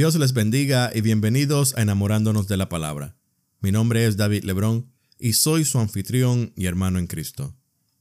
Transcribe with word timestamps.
Dios 0.00 0.14
les 0.14 0.32
bendiga 0.32 0.90
y 0.94 1.02
bienvenidos 1.02 1.76
a 1.76 1.82
Enamorándonos 1.82 2.48
de 2.48 2.56
la 2.56 2.70
Palabra. 2.70 3.18
Mi 3.60 3.70
nombre 3.70 4.06
es 4.06 4.16
David 4.16 4.44
Lebrón 4.44 4.90
y 5.18 5.34
soy 5.34 5.66
su 5.66 5.78
anfitrión 5.78 6.54
y 6.56 6.64
hermano 6.64 6.98
en 6.98 7.06
Cristo. 7.06 7.54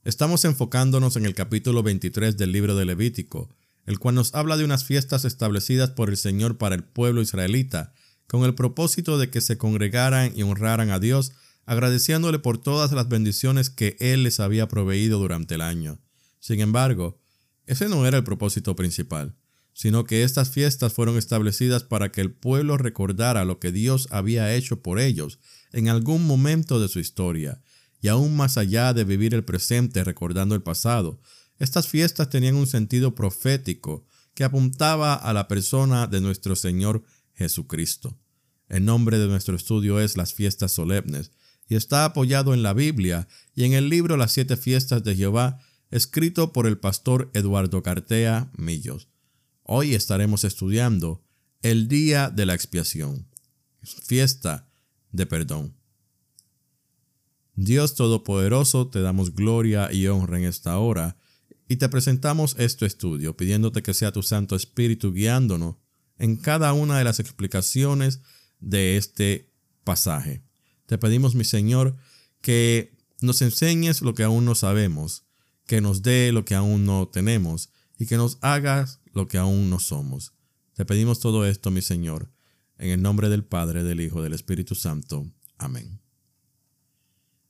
Estamos 0.06 0.46
enfocándonos 0.46 1.18
en 1.18 1.25
el 1.25 1.36
capítulo 1.36 1.84
23 1.84 2.38
del 2.38 2.54
libro 2.54 2.78
de 2.78 2.86
Levítico, 2.86 3.54
el 3.86 4.00
cual 4.00 4.16
nos 4.16 4.34
habla 4.34 4.56
de 4.56 4.64
unas 4.64 4.86
fiestas 4.86 5.25
establecidas 5.25 5.89
por 5.89 6.10
el 6.10 6.16
Señor 6.16 6.57
para 6.57 6.74
el 6.75 6.86
pueblo 6.86 7.21
israelita, 7.21 7.92
con 8.28 8.46
el 8.46 8.56
propósito 8.56 9.18
de 9.18 9.29
que 9.29 9.42
se 9.42 9.57
congregaran 9.57 10.32
y 10.34 10.43
honraran 10.43 10.92
a 10.92 11.00
Dios, 11.00 11.34
agradeciéndole 11.66 12.39
por 12.39 12.60
todas 12.60 12.93
las 12.93 13.10
bendiciones 13.10 13.70
que 13.70 13.97
Él 14.00 14.24
les 14.24 14.39
había 14.39 14.70
proveído 14.70 15.20
durante 15.20 15.56
el 15.56 15.61
año. 15.61 16.00
Sin 16.39 16.61
embargo, 16.61 17.20
ese 17.66 17.89
no 17.89 18.07
era 18.07 18.16
el 18.16 18.24
propósito 18.24 18.74
principal 18.78 19.36
sino 19.79 20.04
que 20.04 20.24
estas 20.24 20.50
fiestas 20.50 20.92
fueron 20.92 21.18
establecidas 21.18 21.86
para 21.86 22.11
que 22.11 22.20
el 22.20 22.33
pueblo 22.33 22.75
recordara 22.78 23.46
lo 23.46 23.60
que 23.60 23.71
Dios 23.71 24.10
había 24.11 24.54
hecho 24.54 24.82
por 24.82 25.00
ellos 25.00 25.39
en 25.71 25.87
algún 25.87 26.28
momento 26.28 26.82
de 26.82 26.89
su 26.89 27.00
historia, 27.00 27.61
y 28.01 28.10
aún 28.10 28.36
más 28.36 28.57
allá 28.57 28.93
de 28.93 29.06
vivir 29.06 29.34
el 29.34 29.46
presente 29.46 30.04
recordando 30.04 30.54
el 30.54 30.61
pasado, 30.61 31.21
estas 31.60 31.87
fiestas 31.87 32.30
tenían 32.30 32.56
un 32.56 32.67
sentido 32.67 33.16
profético 33.16 34.06
que 34.34 34.44
apuntaba 34.44 35.14
a 35.14 35.31
la 35.31 35.47
persona 35.47 36.08
de 36.08 36.20
nuestro 36.20 36.58
Señor 36.58 37.06
Jesucristo. 37.36 38.20
El 38.67 38.84
nombre 38.84 39.17
de 39.17 39.28
nuestro 39.28 39.56
estudio 39.56 40.02
es 40.02 40.17
las 40.17 40.34
fiestas 40.34 40.73
solemnes, 40.73 41.31
y 41.70 41.75
está 41.75 42.03
apoyado 42.03 42.53
en 42.53 42.64
la 42.64 42.73
Biblia 42.73 43.30
y 43.56 43.64
en 43.64 43.72
el 43.72 43.88
libro 43.88 44.17
Las 44.17 44.34
siete 44.34 44.58
fiestas 44.58 45.06
de 45.06 45.16
Jehová, 45.16 45.61
escrito 45.89 46.52
por 46.52 46.67
el 46.67 46.78
pastor 46.78 47.32
Eduardo 47.34 47.82
Cartea 47.82 48.52
Millos. 48.58 49.08
Hoy 49.72 49.94
estaremos 49.94 50.45
estudiando 50.45 51.23
el 51.62 51.88
día 51.88 52.31
de 52.31 52.48
la 52.48 52.56
expiación, 52.56 53.28
fiesta 53.84 54.67
de 55.11 55.28
perdón. 55.28 55.76
Dios 57.53 57.94
Todopoderoso, 57.94 58.88
te 58.88 59.00
damos 59.00 59.36
gloria 59.36 59.94
y 59.94 60.08
honra 60.08 60.39
en 60.39 60.45
esta 60.45 60.80
hora 60.80 61.17
y 61.67 61.76
te 61.76 61.88
presentamos 61.88 62.56
este 62.58 62.88
estudio 62.88 63.38
pidiéndote 63.38 63.84
que 63.84 63.94
sea 63.94 64.11
tu 64.11 64.23
Santo 64.23 64.56
Espíritu 64.56 65.14
guiándonos 65.14 65.76
en 66.17 66.38
cada 66.38 66.73
una 66.73 66.98
de 66.98 67.04
las 67.04 67.20
explicaciones 67.20 68.22
de 68.59 68.98
este 68.98 69.54
pasaje. 69.83 70.42
Te 70.88 70.98
pedimos, 70.98 71.36
mi 71.36 71.44
Señor, 71.44 71.95
que 72.42 72.98
nos 73.22 73.44
enseñes 73.44 74.02
lo 74.02 74.16
que 74.16 74.23
aún 74.23 74.45
no 74.45 74.56
sabemos, 74.56 75.28
que 75.67 75.80
nos 75.80 76.02
dé 76.02 76.31
lo 76.31 76.44
que 76.44 76.56
aún 76.56 76.88
no 76.88 77.08
tenemos 77.08 77.70
y 78.00 78.08
que 78.08 78.17
nos 78.17 78.39
hagas 78.42 79.00
lo 79.14 79.28
que 79.28 79.38
aún 79.38 79.70
no 79.70 79.80
somos. 79.80 80.34
Te 80.74 80.86
pedimos 80.86 81.20
todo 81.20 81.46
esto, 81.46 81.72
mi 81.72 81.82
Señor, 81.82 82.32
en 82.78 82.92
el 82.92 83.02
nombre 83.02 83.30
del 83.30 83.44
Padre, 83.44 83.84
del 83.84 84.02
Hijo, 84.02 84.22
del 84.22 84.34
Espíritu 84.34 84.76
Santo. 84.76 85.30
Amén. 85.58 86.00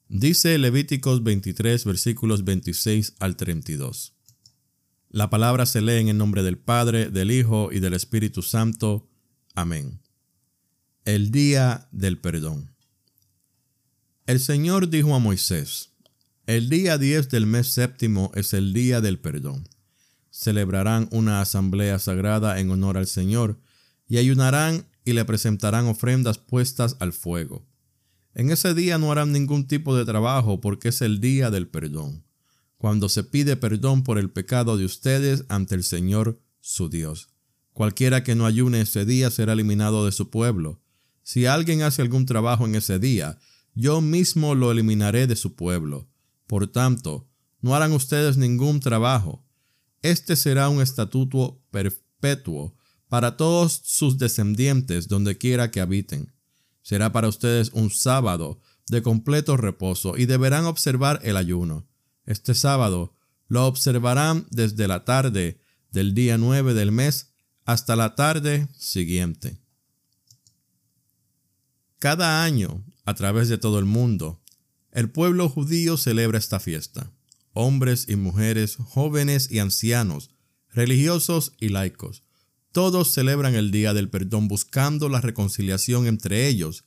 Dice 0.07 0.57
Levíticos 0.57 1.23
23, 1.23 1.85
versículos 1.85 2.43
26 2.43 3.15
al 3.19 3.35
32. 3.35 4.15
La 5.09 5.29
palabra 5.29 5.65
se 5.65 5.81
lee 5.81 5.99
en 5.99 6.09
el 6.09 6.17
nombre 6.17 6.41
del 6.43 6.57
Padre, 6.57 7.09
del 7.09 7.31
Hijo 7.31 7.69
y 7.71 7.79
del 7.79 7.93
Espíritu 7.93 8.41
Santo. 8.41 9.07
Amén. 9.53 10.01
El 11.05 11.31
día 11.31 11.87
del 11.91 12.19
perdón. 12.19 12.73
El 14.25 14.39
Señor 14.39 14.89
dijo 14.89 15.13
a 15.13 15.19
Moisés, 15.19 15.91
El 16.47 16.69
día 16.69 16.97
10 16.97 17.29
del 17.29 17.45
mes 17.45 17.67
séptimo 17.67 18.31
es 18.33 18.53
el 18.53 18.73
día 18.73 19.01
del 19.01 19.19
perdón 19.19 19.67
celebrarán 20.39 21.09
una 21.11 21.41
asamblea 21.41 21.99
sagrada 21.99 22.61
en 22.61 22.71
honor 22.71 22.97
al 22.97 23.07
Señor, 23.07 23.59
y 24.07 24.19
ayunarán 24.19 24.85
y 25.03 25.11
le 25.11 25.25
presentarán 25.25 25.87
ofrendas 25.87 26.37
puestas 26.37 26.95
al 27.01 27.11
fuego. 27.11 27.67
En 28.33 28.49
ese 28.49 28.73
día 28.73 28.97
no 28.97 29.11
harán 29.11 29.33
ningún 29.33 29.67
tipo 29.67 29.97
de 29.97 30.05
trabajo 30.05 30.61
porque 30.61 30.89
es 30.89 31.01
el 31.01 31.19
día 31.19 31.51
del 31.51 31.67
perdón, 31.67 32.23
cuando 32.77 33.09
se 33.09 33.25
pide 33.25 33.57
perdón 33.57 34.05
por 34.05 34.17
el 34.17 34.29
pecado 34.29 34.77
de 34.77 34.85
ustedes 34.85 35.43
ante 35.49 35.75
el 35.75 35.83
Señor 35.83 36.39
su 36.61 36.87
Dios. 36.87 37.27
Cualquiera 37.73 38.23
que 38.23 38.35
no 38.35 38.45
ayune 38.45 38.79
ese 38.79 39.03
día 39.03 39.31
será 39.31 39.51
eliminado 39.51 40.05
de 40.05 40.13
su 40.13 40.29
pueblo. 40.29 40.81
Si 41.21 41.47
alguien 41.47 41.81
hace 41.81 42.01
algún 42.01 42.25
trabajo 42.25 42.65
en 42.65 42.75
ese 42.75 42.97
día, 42.97 43.37
yo 43.75 43.99
mismo 43.99 44.55
lo 44.55 44.71
eliminaré 44.71 45.27
de 45.27 45.35
su 45.35 45.55
pueblo. 45.55 46.07
Por 46.47 46.67
tanto, 46.67 47.27
no 47.59 47.75
harán 47.75 47.91
ustedes 47.91 48.37
ningún 48.37 48.79
trabajo, 48.79 49.43
este 50.01 50.35
será 50.35 50.69
un 50.69 50.81
estatuto 50.81 51.61
perpetuo 51.71 52.75
para 53.07 53.37
todos 53.37 53.81
sus 53.83 54.17
descendientes 54.17 55.07
donde 55.07 55.37
quiera 55.37 55.71
que 55.71 55.81
habiten. 55.81 56.33
Será 56.81 57.11
para 57.11 57.27
ustedes 57.27 57.71
un 57.73 57.89
sábado 57.89 58.61
de 58.87 59.01
completo 59.01 59.57
reposo 59.57 60.17
y 60.17 60.25
deberán 60.25 60.65
observar 60.65 61.19
el 61.23 61.37
ayuno. 61.37 61.87
Este 62.25 62.55
sábado 62.55 63.15
lo 63.47 63.65
observarán 63.65 64.47
desde 64.51 64.87
la 64.87 65.05
tarde 65.05 65.59
del 65.91 66.13
día 66.13 66.37
9 66.37 66.73
del 66.73 66.91
mes 66.91 67.31
hasta 67.65 67.95
la 67.95 68.15
tarde 68.15 68.67
siguiente. 68.77 69.59
Cada 71.97 72.43
año, 72.43 72.85
a 73.05 73.15
través 73.15 73.49
de 73.49 73.57
todo 73.57 73.79
el 73.79 73.85
mundo, 73.85 74.41
el 74.91 75.09
pueblo 75.11 75.49
judío 75.49 75.97
celebra 75.97 76.37
esta 76.37 76.59
fiesta 76.59 77.11
hombres 77.53 78.05
y 78.07 78.15
mujeres, 78.15 78.77
jóvenes 78.77 79.49
y 79.51 79.59
ancianos, 79.59 80.31
religiosos 80.69 81.53
y 81.59 81.69
laicos. 81.69 82.23
Todos 82.71 83.11
celebran 83.11 83.55
el 83.55 83.71
Día 83.71 83.93
del 83.93 84.09
Perdón 84.09 84.47
buscando 84.47 85.09
la 85.09 85.21
reconciliación 85.21 86.07
entre 86.07 86.47
ellos 86.47 86.85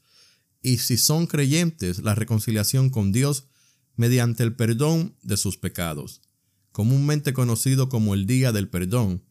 y 0.62 0.78
si 0.78 0.96
son 0.96 1.26
creyentes, 1.26 2.02
la 2.02 2.14
reconciliación 2.14 2.90
con 2.90 3.10
Dios 3.12 3.48
mediante 3.96 4.42
el 4.44 4.54
perdón 4.54 5.16
de 5.22 5.36
sus 5.36 5.58
pecados. 5.58 6.22
Comúnmente 6.70 7.32
conocido 7.32 7.88
como 7.88 8.14
el 8.14 8.26
Día 8.26 8.52
del 8.52 8.68
Perdón, 8.68 9.24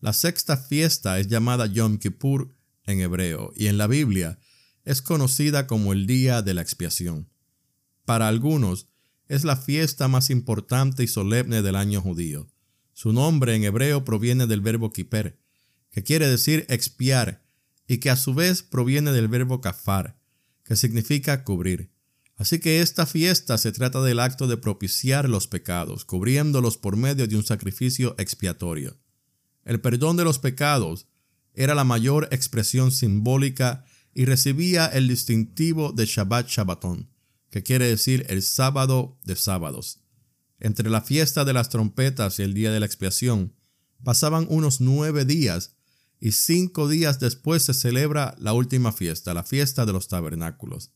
la 0.00 0.12
sexta 0.12 0.56
fiesta 0.56 1.20
es 1.20 1.28
llamada 1.28 1.66
Yom 1.66 1.98
Kippur 1.98 2.56
en 2.84 3.00
hebreo 3.00 3.52
y 3.54 3.66
en 3.66 3.76
la 3.76 3.86
Biblia 3.86 4.38
es 4.84 5.02
conocida 5.02 5.66
como 5.66 5.92
el 5.92 6.06
Día 6.06 6.40
de 6.40 6.54
la 6.54 6.62
Expiación. 6.62 7.28
Para 8.06 8.28
algunos, 8.28 8.88
es 9.30 9.44
la 9.44 9.56
fiesta 9.56 10.08
más 10.08 10.28
importante 10.28 11.04
y 11.04 11.06
solemne 11.06 11.62
del 11.62 11.76
año 11.76 12.02
judío. 12.02 12.48
Su 12.92 13.12
nombre 13.12 13.54
en 13.54 13.62
hebreo 13.62 14.04
proviene 14.04 14.48
del 14.48 14.60
verbo 14.60 14.90
kiper, 14.90 15.38
que 15.92 16.02
quiere 16.02 16.26
decir 16.26 16.66
expiar, 16.68 17.44
y 17.86 17.98
que 17.98 18.10
a 18.10 18.16
su 18.16 18.34
vez 18.34 18.64
proviene 18.64 19.12
del 19.12 19.28
verbo 19.28 19.60
kafar, 19.60 20.18
que 20.64 20.74
significa 20.74 21.44
cubrir. 21.44 21.92
Así 22.34 22.58
que 22.58 22.80
esta 22.80 23.06
fiesta 23.06 23.56
se 23.56 23.70
trata 23.70 24.02
del 24.02 24.18
acto 24.18 24.48
de 24.48 24.56
propiciar 24.56 25.28
los 25.28 25.46
pecados, 25.46 26.04
cubriéndolos 26.04 26.76
por 26.76 26.96
medio 26.96 27.28
de 27.28 27.36
un 27.36 27.44
sacrificio 27.44 28.16
expiatorio. 28.18 28.98
El 29.64 29.80
perdón 29.80 30.16
de 30.16 30.24
los 30.24 30.40
pecados 30.40 31.06
era 31.54 31.76
la 31.76 31.84
mayor 31.84 32.26
expresión 32.32 32.90
simbólica 32.90 33.84
y 34.12 34.24
recibía 34.24 34.86
el 34.86 35.06
distintivo 35.06 35.92
de 35.92 36.06
Shabbat 36.06 36.48
Shabbatón, 36.48 37.10
que 37.50 37.62
quiere 37.62 37.86
decir 37.86 38.26
el 38.28 38.42
sábado 38.42 39.18
de 39.24 39.36
sábados. 39.36 40.00
Entre 40.58 40.88
la 40.88 41.00
fiesta 41.00 41.44
de 41.44 41.52
las 41.52 41.68
trompetas 41.68 42.38
y 42.38 42.42
el 42.42 42.54
día 42.54 42.70
de 42.70 42.80
la 42.80 42.86
expiación 42.86 43.54
pasaban 44.02 44.46
unos 44.48 44.80
nueve 44.80 45.24
días 45.24 45.76
y 46.20 46.32
cinco 46.32 46.88
días 46.88 47.18
después 47.18 47.62
se 47.62 47.74
celebra 47.74 48.36
la 48.38 48.52
última 48.52 48.92
fiesta, 48.92 49.34
la 49.34 49.42
fiesta 49.42 49.86
de 49.86 49.92
los 49.92 50.08
tabernáculos. 50.08 50.92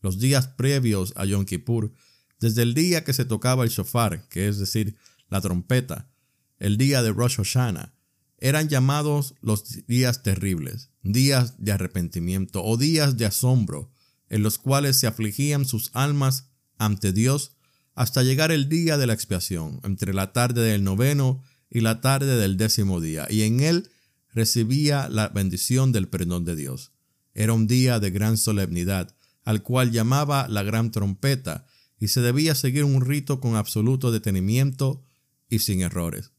Los 0.00 0.18
días 0.18 0.46
previos 0.46 1.12
a 1.16 1.24
Yom 1.24 1.44
Kippur, 1.44 1.92
desde 2.38 2.62
el 2.62 2.72
día 2.72 3.04
que 3.04 3.12
se 3.12 3.24
tocaba 3.24 3.64
el 3.64 3.70
shofar, 3.70 4.28
que 4.28 4.48
es 4.48 4.58
decir, 4.58 4.96
la 5.28 5.40
trompeta, 5.40 6.10
el 6.58 6.76
día 6.78 7.02
de 7.02 7.12
Rosh 7.12 7.36
Hashanah, 7.36 7.94
eran 8.38 8.68
llamados 8.68 9.34
los 9.42 9.86
días 9.86 10.22
terribles, 10.22 10.90
días 11.02 11.54
de 11.58 11.72
arrepentimiento 11.72 12.64
o 12.64 12.76
días 12.76 13.16
de 13.18 13.26
asombro, 13.26 13.92
en 14.30 14.42
los 14.42 14.56
cuales 14.58 14.98
se 14.98 15.06
afligían 15.06 15.66
sus 15.66 15.90
almas 15.92 16.46
ante 16.78 17.12
Dios 17.12 17.56
hasta 17.94 18.22
llegar 18.22 18.52
el 18.52 18.68
día 18.68 18.96
de 18.96 19.06
la 19.06 19.12
expiación, 19.12 19.80
entre 19.82 20.14
la 20.14 20.32
tarde 20.32 20.62
del 20.62 20.84
noveno 20.84 21.42
y 21.68 21.80
la 21.80 22.00
tarde 22.00 22.36
del 22.36 22.56
décimo 22.56 23.00
día, 23.00 23.26
y 23.28 23.42
en 23.42 23.60
él 23.60 23.90
recibía 24.32 25.08
la 25.08 25.28
bendición 25.28 25.92
del 25.92 26.08
perdón 26.08 26.44
de 26.44 26.56
Dios. 26.56 26.92
Era 27.34 27.52
un 27.52 27.66
día 27.66 28.00
de 28.00 28.10
gran 28.10 28.38
solemnidad, 28.38 29.14
al 29.44 29.62
cual 29.62 29.90
llamaba 29.90 30.48
la 30.48 30.62
gran 30.62 30.92
trompeta, 30.92 31.66
y 31.98 32.08
se 32.08 32.22
debía 32.22 32.54
seguir 32.54 32.84
un 32.84 33.02
rito 33.02 33.40
con 33.40 33.56
absoluto 33.56 34.10
detenimiento 34.10 35.04
y 35.50 35.58
sin 35.58 35.82
errores. 35.82 36.32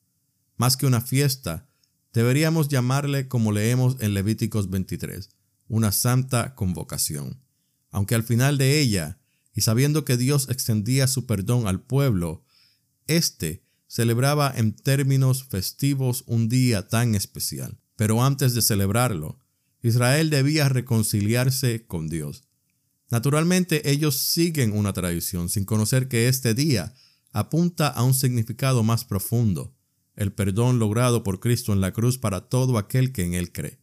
Más 0.58 0.78
que 0.78 0.88
una 0.88 1.02
fiesta, 1.02 1.68
deberíamos 2.14 2.70
llamarle 2.70 3.28
como 3.28 3.52
leemos 3.52 3.98
en 4.00 4.14
Levíticos 4.14 4.70
23, 4.70 5.30
una 5.68 5.92
santa 5.92 6.56
convocación 6.56 7.42
aunque 7.92 8.16
al 8.16 8.24
final 8.24 8.58
de 8.58 8.80
ella, 8.80 9.20
y 9.54 9.62
sabiendo 9.62 10.06
que 10.06 10.18
Dios 10.18 10.50
extendía 10.50 11.08
su 11.08 11.26
perdón 11.26 11.68
al 11.68 11.82
pueblo, 11.82 12.44
éste 13.08 13.64
celebraba 13.88 14.54
en 14.56 14.74
términos 14.74 15.44
festivos 15.44 16.24
un 16.26 16.48
día 16.48 16.88
tan 16.88 17.14
especial. 17.14 17.78
Pero 17.98 18.24
antes 18.24 18.54
de 18.54 18.62
celebrarlo, 18.62 19.38
Israel 19.84 20.30
debía 20.30 20.70
reconciliarse 20.70 21.86
con 21.86 22.08
Dios. 22.08 22.46
Naturalmente 23.10 23.92
ellos 23.92 24.16
siguen 24.18 24.72
una 24.72 24.94
tradición 24.94 25.50
sin 25.50 25.66
conocer 25.66 26.08
que 26.08 26.30
este 26.30 26.54
día 26.54 26.94
apunta 27.34 27.90
a 27.90 28.04
un 28.04 28.14
significado 28.14 28.84
más 28.84 29.04
profundo, 29.04 29.76
el 30.16 30.32
perdón 30.32 30.80
logrado 30.80 31.24
por 31.24 31.40
Cristo 31.40 31.74
en 31.74 31.82
la 31.82 31.92
cruz 31.92 32.18
para 32.18 32.48
todo 32.48 32.78
aquel 32.78 33.12
que 33.12 33.26
en 33.26 33.34
Él 33.34 33.52
cree, 33.52 33.82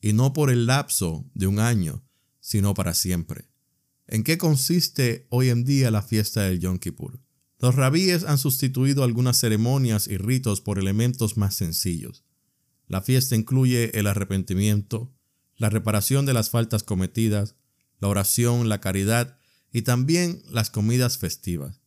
y 0.00 0.12
no 0.12 0.32
por 0.32 0.50
el 0.50 0.66
lapso 0.66 1.28
de 1.34 1.46
un 1.48 1.58
año, 1.58 2.04
sino 2.40 2.74
para 2.74 2.94
siempre. 2.94 3.48
¿En 4.06 4.24
qué 4.24 4.38
consiste 4.38 5.26
hoy 5.30 5.50
en 5.50 5.64
día 5.64 5.90
la 5.90 6.02
fiesta 6.02 6.42
del 6.42 6.58
Yom 6.58 6.78
Kippur? 6.78 7.20
Los 7.60 7.74
rabíes 7.74 8.24
han 8.24 8.38
sustituido 8.38 9.04
algunas 9.04 9.38
ceremonias 9.38 10.08
y 10.08 10.16
ritos 10.16 10.60
por 10.60 10.78
elementos 10.78 11.36
más 11.36 11.54
sencillos. 11.54 12.24
La 12.88 13.02
fiesta 13.02 13.36
incluye 13.36 13.96
el 13.98 14.06
arrepentimiento, 14.06 15.14
la 15.56 15.70
reparación 15.70 16.26
de 16.26 16.32
las 16.32 16.50
faltas 16.50 16.82
cometidas, 16.82 17.54
la 18.00 18.08
oración, 18.08 18.68
la 18.68 18.80
caridad 18.80 19.38
y 19.72 19.82
también 19.82 20.42
las 20.50 20.70
comidas 20.70 21.18
festivas. 21.18 21.80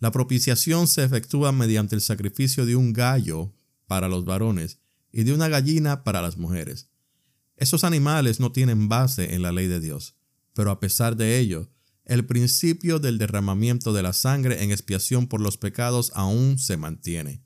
La 0.00 0.10
propiciación 0.10 0.88
se 0.88 1.04
efectúa 1.04 1.52
mediante 1.52 1.94
el 1.94 2.00
sacrificio 2.00 2.66
de 2.66 2.76
un 2.76 2.92
gallo 2.92 3.54
para 3.86 4.08
los 4.08 4.24
varones 4.24 4.78
y 5.12 5.22
de 5.22 5.32
una 5.32 5.48
gallina 5.48 6.04
para 6.04 6.20
las 6.20 6.36
mujeres. 6.36 6.89
Esos 7.60 7.84
animales 7.84 8.40
no 8.40 8.52
tienen 8.52 8.88
base 8.88 9.34
en 9.34 9.42
la 9.42 9.52
ley 9.52 9.68
de 9.68 9.80
Dios, 9.80 10.16
pero 10.54 10.70
a 10.70 10.80
pesar 10.80 11.16
de 11.16 11.38
ello, 11.38 11.70
el 12.06 12.24
principio 12.24 12.98
del 12.98 13.18
derramamiento 13.18 13.92
de 13.92 14.02
la 14.02 14.14
sangre 14.14 14.64
en 14.64 14.70
expiación 14.70 15.26
por 15.26 15.42
los 15.42 15.58
pecados 15.58 16.10
aún 16.14 16.58
se 16.58 16.78
mantiene. 16.78 17.44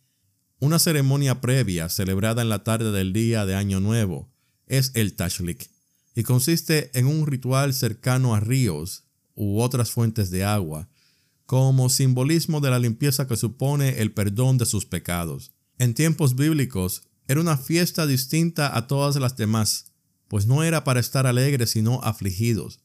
Una 0.61 0.79
ceremonia 0.79 1.41
previa 1.41 1.89
celebrada 1.89 2.43
en 2.43 2.49
la 2.49 2.63
tarde 2.63 2.93
del 2.93 3.13
día 3.13 3.45
de 3.45 3.57
Año 3.57 3.81
Nuevo 3.81 4.33
es 4.69 4.93
el 4.95 5.15
Tashlik 5.15 5.69
y 6.15 6.23
consiste 6.23 6.97
en 6.97 7.07
un 7.07 7.27
ritual 7.27 7.75
cercano 7.75 8.37
a 8.37 8.41
ríos 8.41 9.03
u 9.35 9.61
otras 9.61 9.91
fuentes 9.91 10.31
de 10.31 10.45
agua, 10.45 10.89
como 11.45 11.91
simbolismo 11.91 12.61
de 12.61 12.71
la 12.71 12.79
limpieza 12.79 13.27
que 13.27 13.37
supone 13.37 14.01
el 14.01 14.13
perdón 14.13 14.59
de 14.59 14.67
sus 14.67 14.87
pecados. 14.87 15.53
En 15.79 15.93
tiempos 15.93 16.37
bíblicos 16.37 17.03
era 17.27 17.41
una 17.41 17.59
fiesta 17.59 18.07
distinta 18.07 18.77
a 18.77 18.87
todas 18.87 19.17
las 19.17 19.37
demás, 19.37 19.91
pues 20.35 20.49
no 20.49 20.65
era 20.65 20.83
para 20.83 20.99
estar 20.99 21.29
alegres 21.29 21.71
sino 21.71 22.01
afligidos. 22.03 22.81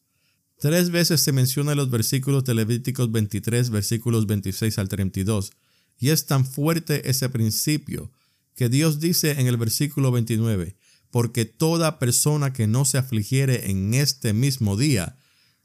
Tres 0.59 0.91
veces 0.91 1.21
se 1.21 1.31
menciona 1.31 1.71
en 1.71 1.79
los 1.79 1.89
versículos 1.89 2.43
de 2.43 2.53
Levíticos 2.53 3.11
23, 3.11 3.71
versículos 3.71 4.27
26 4.27 4.77
al 4.77 4.87
32, 4.87 5.53
y 5.97 6.09
es 6.09 6.27
tan 6.27 6.45
fuerte 6.45 7.09
ese 7.09 7.27
principio 7.27 8.11
que 8.53 8.69
Dios 8.69 8.99
dice 8.99 9.41
en 9.41 9.47
el 9.47 9.57
versículo 9.57 10.11
29, 10.11 10.77
porque 11.09 11.45
toda 11.45 11.97
persona 11.97 12.53
que 12.53 12.67
no 12.67 12.85
se 12.85 12.99
afligiere 12.99 13.71
en 13.71 13.95
este 13.95 14.33
mismo 14.33 14.77
día 14.77 15.17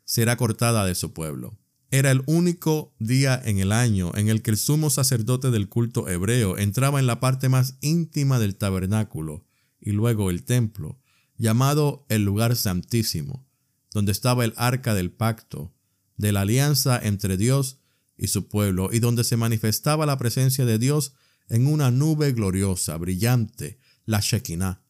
será 0.06 0.38
cortada 0.38 0.86
de 0.86 0.94
su 0.94 1.12
pueblo. 1.12 1.58
Era 1.90 2.10
el 2.12 2.22
único 2.24 2.94
día 2.98 3.38
en 3.44 3.58
el 3.58 3.72
año 3.72 4.10
en 4.14 4.30
el 4.30 4.40
que 4.40 4.52
el 4.52 4.56
sumo 4.56 4.88
sacerdote 4.88 5.50
del 5.50 5.68
culto 5.68 6.08
hebreo 6.08 6.56
entraba 6.56 6.98
en 6.98 7.06
la 7.06 7.20
parte 7.20 7.50
más 7.50 7.76
íntima 7.82 8.38
del 8.38 8.56
tabernáculo 8.56 9.44
y 9.78 9.92
luego 9.92 10.30
el 10.30 10.44
templo, 10.44 10.98
llamado 11.36 12.06
el 12.08 12.24
lugar 12.24 12.56
santísimo, 12.56 13.46
donde 13.92 14.12
estaba 14.12 14.44
el 14.44 14.54
arca 14.56 14.94
del 14.94 15.10
pacto, 15.10 15.74
de 16.16 16.32
la 16.32 16.42
alianza 16.42 16.98
entre 17.02 17.36
Dios 17.36 17.78
y 18.16 18.28
su 18.28 18.48
pueblo, 18.48 18.90
y 18.92 19.00
donde 19.00 19.24
se 19.24 19.36
manifestaba 19.36 20.06
la 20.06 20.18
presencia 20.18 20.64
de 20.64 20.78
Dios 20.78 21.14
en 21.48 21.66
una 21.66 21.90
nube 21.90 22.32
gloriosa, 22.32 22.96
brillante, 22.96 23.78
la 24.06 24.20
Shekinah. 24.20 24.82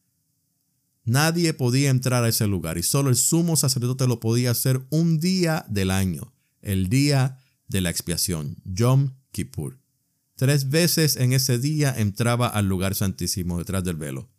Nadie 1.04 1.52
podía 1.52 1.90
entrar 1.90 2.24
a 2.24 2.28
ese 2.28 2.46
lugar 2.46 2.78
y 2.78 2.82
solo 2.82 3.10
el 3.10 3.16
sumo 3.16 3.56
sacerdote 3.56 4.06
lo 4.06 4.20
podía 4.20 4.50
hacer 4.50 4.86
un 4.90 5.20
día 5.20 5.66
del 5.68 5.90
año, 5.90 6.34
el 6.62 6.88
día 6.88 7.38
de 7.68 7.82
la 7.82 7.90
expiación, 7.90 8.56
Yom 8.64 9.14
Kippur. 9.30 9.78
Tres 10.36 10.70
veces 10.70 11.16
en 11.16 11.32
ese 11.32 11.58
día 11.58 11.94
entraba 11.96 12.48
al 12.48 12.66
lugar 12.66 12.94
santísimo 12.94 13.58
detrás 13.58 13.84
del 13.84 13.96
velo. 13.96 14.30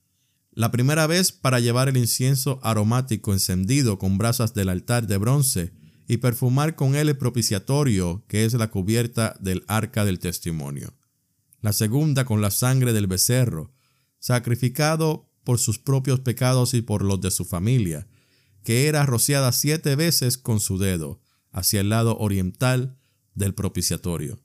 La 0.55 0.71
primera 0.71 1.05
vez 1.05 1.33
para 1.33 1.59
llevar 1.59 1.89
el 1.89 1.97
incienso 1.97 2.61
aromático 2.63 3.33
encendido 3.33 3.99
con 3.99 4.17
brasas 4.17 4.53
del 4.53 4.69
altar 4.69 5.05
de 5.05 5.17
bronce 5.17 5.73
y 6.07 6.17
perfumar 6.17 6.77
con 6.77 6.95
él 6.95 7.09
el 7.09 7.17
propiciatorio 7.17 8.23
que 8.29 8.45
es 8.45 8.53
la 8.53 8.71
cubierta 8.71 9.35
del 9.41 9.65
arca 9.67 10.05
del 10.05 10.19
testimonio. 10.19 10.93
La 11.59 11.73
segunda 11.73 12.23
con 12.23 12.39
la 12.39 12.51
sangre 12.51 12.93
del 12.93 13.05
becerro, 13.05 13.73
sacrificado 14.19 15.29
por 15.43 15.59
sus 15.59 15.77
propios 15.77 16.21
pecados 16.21 16.73
y 16.73 16.81
por 16.81 17.03
los 17.03 17.19
de 17.19 17.31
su 17.31 17.43
familia, 17.43 18.07
que 18.63 18.87
era 18.87 19.05
rociada 19.05 19.51
siete 19.51 19.97
veces 19.97 20.37
con 20.37 20.61
su 20.61 20.77
dedo 20.77 21.19
hacia 21.51 21.81
el 21.81 21.89
lado 21.89 22.17
oriental 22.17 22.97
del 23.33 23.53
propiciatorio. 23.53 24.39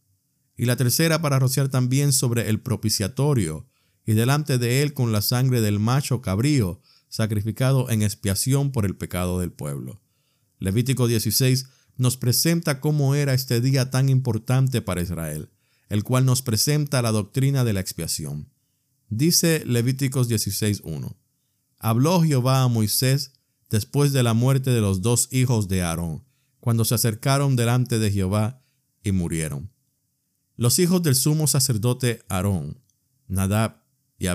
Y 0.57 0.65
la 0.65 0.75
tercera 0.75 1.23
para 1.23 1.39
rociar 1.39 1.69
también 1.69 2.12
sobre 2.12 2.49
el 2.49 2.61
propiciatorio 2.61 3.69
y 4.06 4.12
delante 4.12 4.58
de 4.58 4.82
él 4.82 4.94
con 4.94 5.12
la 5.12 5.23
sangre 5.23 5.61
del 5.61 5.79
macho 5.79 6.20
cabrío, 6.20 6.81
sacrificado 7.08 7.91
en 7.91 8.02
expiación 8.02 8.73
por 8.73 8.87
el 8.87 8.97
pecado 8.97 9.41
del 9.41 9.52
pueblo. 9.52 10.00
Levítico 10.58 11.06
16 11.06 11.67
nos 11.97 12.17
presenta 12.17 12.81
cómo 12.81 13.14
era 13.14 13.35
este 13.35 13.61
día 13.61 13.91
tan 13.91 14.08
importante 14.08 14.81
para 14.81 15.02
Israel, 15.02 15.50
el 15.88 16.05
cual 16.05 16.25
nos 16.25 16.41
presenta 16.41 17.02
la 17.02 17.12
doctrina 17.12 17.64
de 17.64 17.73
la 17.73 17.81
expiación. 17.81 18.49
Dice 19.08 19.64
Levíticos 19.67 20.31
16.1. 20.31 21.17
Habló 21.79 22.23
Jehová 22.23 22.62
a 22.62 22.69
Moisés 22.69 23.32
después 23.70 24.12
de 24.12 24.23
la 24.23 24.35
muerte 24.35 24.70
de 24.70 24.81
los 24.81 25.02
dos 25.02 25.29
hijos 25.32 25.69
de 25.69 25.82
Aarón, 25.82 26.25
cuando 26.61 26.85
se 26.85 26.94
acercaron 26.94 27.56
delante 27.56 27.99
de 27.99 28.11
Jehová 28.11 28.62
y 29.02 29.12
murieron. 29.12 29.70
Los 30.56 30.79
hijos 30.79 31.02
del 31.02 31.14
sumo 31.14 31.47
sacerdote 31.47 32.23
Aarón, 32.29 32.81
Nadab 33.26 33.80
y 34.20 34.28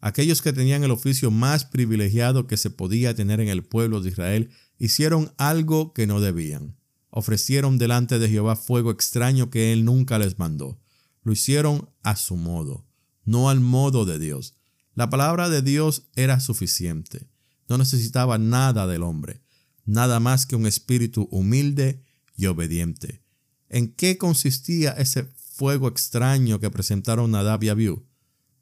aquellos 0.00 0.40
que 0.40 0.52
tenían 0.54 0.84
el 0.84 0.92
oficio 0.92 1.30
más 1.30 1.66
privilegiado 1.66 2.46
que 2.46 2.56
se 2.56 2.70
podía 2.70 3.14
tener 3.14 3.40
en 3.40 3.48
el 3.48 3.64
pueblo 3.64 4.00
de 4.00 4.08
Israel, 4.08 4.50
hicieron 4.78 5.34
algo 5.36 5.92
que 5.92 6.06
no 6.06 6.20
debían. 6.20 6.78
Ofrecieron 7.10 7.76
delante 7.76 8.18
de 8.18 8.28
Jehová 8.28 8.56
fuego 8.56 8.92
extraño 8.92 9.50
que 9.50 9.72
él 9.72 9.84
nunca 9.84 10.18
les 10.18 10.38
mandó. 10.38 10.80
Lo 11.22 11.32
hicieron 11.32 11.90
a 12.02 12.16
su 12.16 12.36
modo, 12.36 12.86
no 13.24 13.50
al 13.50 13.60
modo 13.60 14.06
de 14.06 14.18
Dios. 14.18 14.54
La 14.94 15.10
palabra 15.10 15.50
de 15.50 15.60
Dios 15.60 16.08
era 16.14 16.40
suficiente. 16.40 17.28
No 17.68 17.76
necesitaba 17.76 18.38
nada 18.38 18.86
del 18.86 19.02
hombre, 19.02 19.42
nada 19.84 20.20
más 20.20 20.46
que 20.46 20.56
un 20.56 20.66
espíritu 20.66 21.28
humilde 21.32 22.04
y 22.36 22.46
obediente. 22.46 23.22
¿En 23.68 23.92
qué 23.92 24.18
consistía 24.18 24.92
ese 24.92 25.24
fuego 25.24 25.88
extraño 25.88 26.60
que 26.60 26.70
presentaron 26.70 27.32
Nadab 27.32 27.62
y 27.64 27.68
Abiú? 27.68 28.09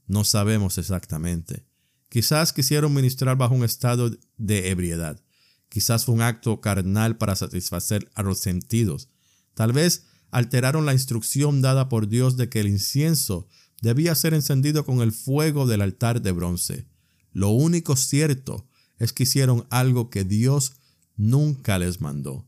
No 0.08 0.24
sabemos 0.24 0.78
exactamente. 0.78 1.64
Quizás 2.08 2.52
quisieron 2.52 2.94
ministrar 2.94 3.36
bajo 3.36 3.54
un 3.54 3.64
estado 3.64 4.10
de 4.38 4.70
ebriedad. 4.70 5.22
Quizás 5.68 6.06
fue 6.06 6.14
un 6.14 6.22
acto 6.22 6.60
carnal 6.60 7.18
para 7.18 7.36
satisfacer 7.36 8.10
a 8.14 8.22
los 8.22 8.38
sentidos. 8.38 9.10
Tal 9.54 9.72
vez 9.72 10.06
alteraron 10.30 10.86
la 10.86 10.94
instrucción 10.94 11.60
dada 11.60 11.88
por 11.88 12.08
Dios 12.08 12.36
de 12.36 12.48
que 12.48 12.60
el 12.60 12.68
incienso 12.68 13.46
debía 13.82 14.14
ser 14.14 14.34
encendido 14.34 14.84
con 14.84 15.02
el 15.02 15.12
fuego 15.12 15.66
del 15.66 15.82
altar 15.82 16.22
de 16.22 16.32
bronce. 16.32 16.86
Lo 17.32 17.50
único 17.50 17.94
cierto 17.94 18.66
es 18.98 19.12
que 19.12 19.24
hicieron 19.24 19.66
algo 19.70 20.10
que 20.10 20.24
Dios 20.24 20.72
nunca 21.16 21.78
les 21.78 22.00
mandó. 22.00 22.46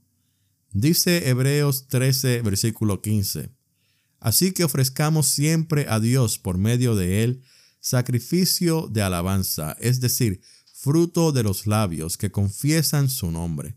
Dice 0.72 1.28
Hebreos 1.28 1.88
13, 1.88 2.42
versículo 2.42 3.02
15. 3.02 3.50
Así 4.20 4.52
que 4.52 4.64
ofrezcamos 4.64 5.26
siempre 5.26 5.86
a 5.88 5.98
Dios 5.98 6.38
por 6.38 6.58
medio 6.58 6.94
de 6.94 7.24
Él 7.24 7.42
sacrificio 7.80 8.88
de 8.88 9.02
alabanza, 9.02 9.76
es 9.80 10.00
decir, 10.00 10.40
fruto 10.72 11.32
de 11.32 11.42
los 11.42 11.66
labios 11.66 12.16
que 12.16 12.30
confiesan 12.30 13.08
su 13.08 13.30
nombre. 13.30 13.76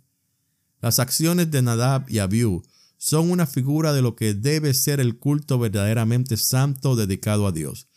Las 0.82 1.00
acciones 1.00 1.50
de 1.52 1.62
Nadab 1.62 2.06
y 2.10 2.20
Abiú 2.20 2.64
son 2.98 3.32
una 3.32 3.48
figura 3.48 3.94
de 3.94 4.02
lo 4.02 4.16
que 4.16 4.34
debe 4.34 4.74
ser 4.74 5.00
el 5.00 5.18
culto 5.18 5.58
verdaderamente 5.58 6.38
santo 6.38 6.96
dedicado 6.96 7.48
a 7.48 7.52
Dios, 7.52 7.88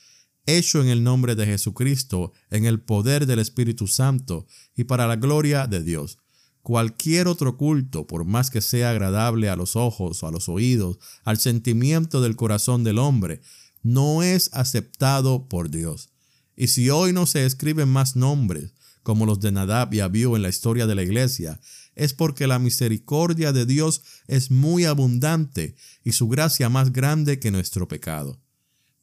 hecho 0.46 0.80
en 0.80 0.88
el 0.88 1.02
nombre 1.02 1.34
de 1.34 1.46
Jesucristo, 1.46 2.32
en 2.50 2.64
el 2.64 2.80
poder 2.80 3.26
del 3.26 3.40
Espíritu 3.40 3.88
Santo 3.88 4.46
y 4.76 4.84
para 4.84 5.06
la 5.06 5.16
gloria 5.16 5.66
de 5.66 5.82
Dios. 5.82 6.18
Cualquier 6.66 7.28
otro 7.28 7.56
culto, 7.56 8.08
por 8.08 8.24
más 8.24 8.50
que 8.50 8.60
sea 8.60 8.90
agradable 8.90 9.48
a 9.48 9.54
los 9.54 9.76
ojos 9.76 10.24
a 10.24 10.32
los 10.32 10.48
oídos, 10.48 10.98
al 11.22 11.38
sentimiento 11.38 12.20
del 12.20 12.34
corazón 12.34 12.82
del 12.82 12.98
hombre, 12.98 13.40
no 13.84 14.24
es 14.24 14.50
aceptado 14.52 15.48
por 15.48 15.70
Dios. 15.70 16.08
Y 16.56 16.66
si 16.66 16.90
hoy 16.90 17.12
no 17.12 17.26
se 17.26 17.46
escriben 17.46 17.88
más 17.88 18.16
nombres 18.16 18.72
como 19.04 19.26
los 19.26 19.38
de 19.38 19.52
Nadab 19.52 19.94
y 19.94 20.00
Abiú 20.00 20.34
en 20.34 20.42
la 20.42 20.48
historia 20.48 20.88
de 20.88 20.96
la 20.96 21.04
iglesia, 21.04 21.60
es 21.94 22.14
porque 22.14 22.48
la 22.48 22.58
misericordia 22.58 23.52
de 23.52 23.64
Dios 23.64 24.02
es 24.26 24.50
muy 24.50 24.86
abundante 24.86 25.76
y 26.02 26.14
su 26.14 26.26
gracia 26.26 26.68
más 26.68 26.92
grande 26.92 27.38
que 27.38 27.52
nuestro 27.52 27.86
pecado. 27.86 28.40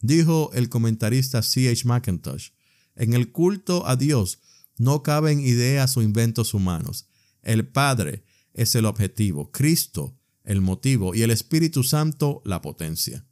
Dijo 0.02 0.50
el 0.52 0.68
comentarista 0.68 1.42
C. 1.42 1.70
H. 1.70 1.88
McIntosh, 1.88 2.50
en 2.94 3.14
el 3.14 3.32
culto 3.32 3.86
a 3.86 3.96
Dios 3.96 4.40
No 4.76 5.02
caben 5.02 5.40
ideas 5.40 5.96
o 5.96 6.02
inventos 6.02 6.52
humanos. 6.52 7.06
El 7.44 7.66
Padre 7.68 8.24
es 8.52 8.74
el 8.74 8.86
objetivo, 8.86 9.50
Cristo 9.50 10.18
el 10.44 10.60
motivo 10.60 11.14
y 11.14 11.22
el 11.22 11.30
Espíritu 11.30 11.82
Santo 11.82 12.42
la 12.44 12.60
potencia. 12.60 13.26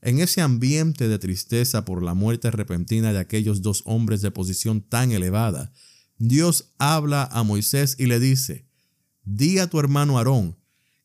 En 0.00 0.20
ese 0.20 0.42
ambiente 0.42 1.08
de 1.08 1.18
tristeza 1.18 1.84
por 1.84 2.02
la 2.02 2.14
muerte 2.14 2.50
repentina 2.50 3.12
de 3.12 3.18
aquellos 3.18 3.62
dos 3.62 3.82
hombres 3.86 4.20
de 4.20 4.30
posición 4.30 4.82
tan 4.82 5.10
elevada, 5.10 5.72
Dios 6.18 6.74
habla 6.78 7.24
a 7.32 7.42
Moisés 7.42 7.96
y 7.98 8.06
le 8.06 8.20
dice, 8.20 8.66
Di 9.24 9.58
a 9.58 9.68
tu 9.68 9.80
hermano 9.80 10.18
Aarón 10.18 10.56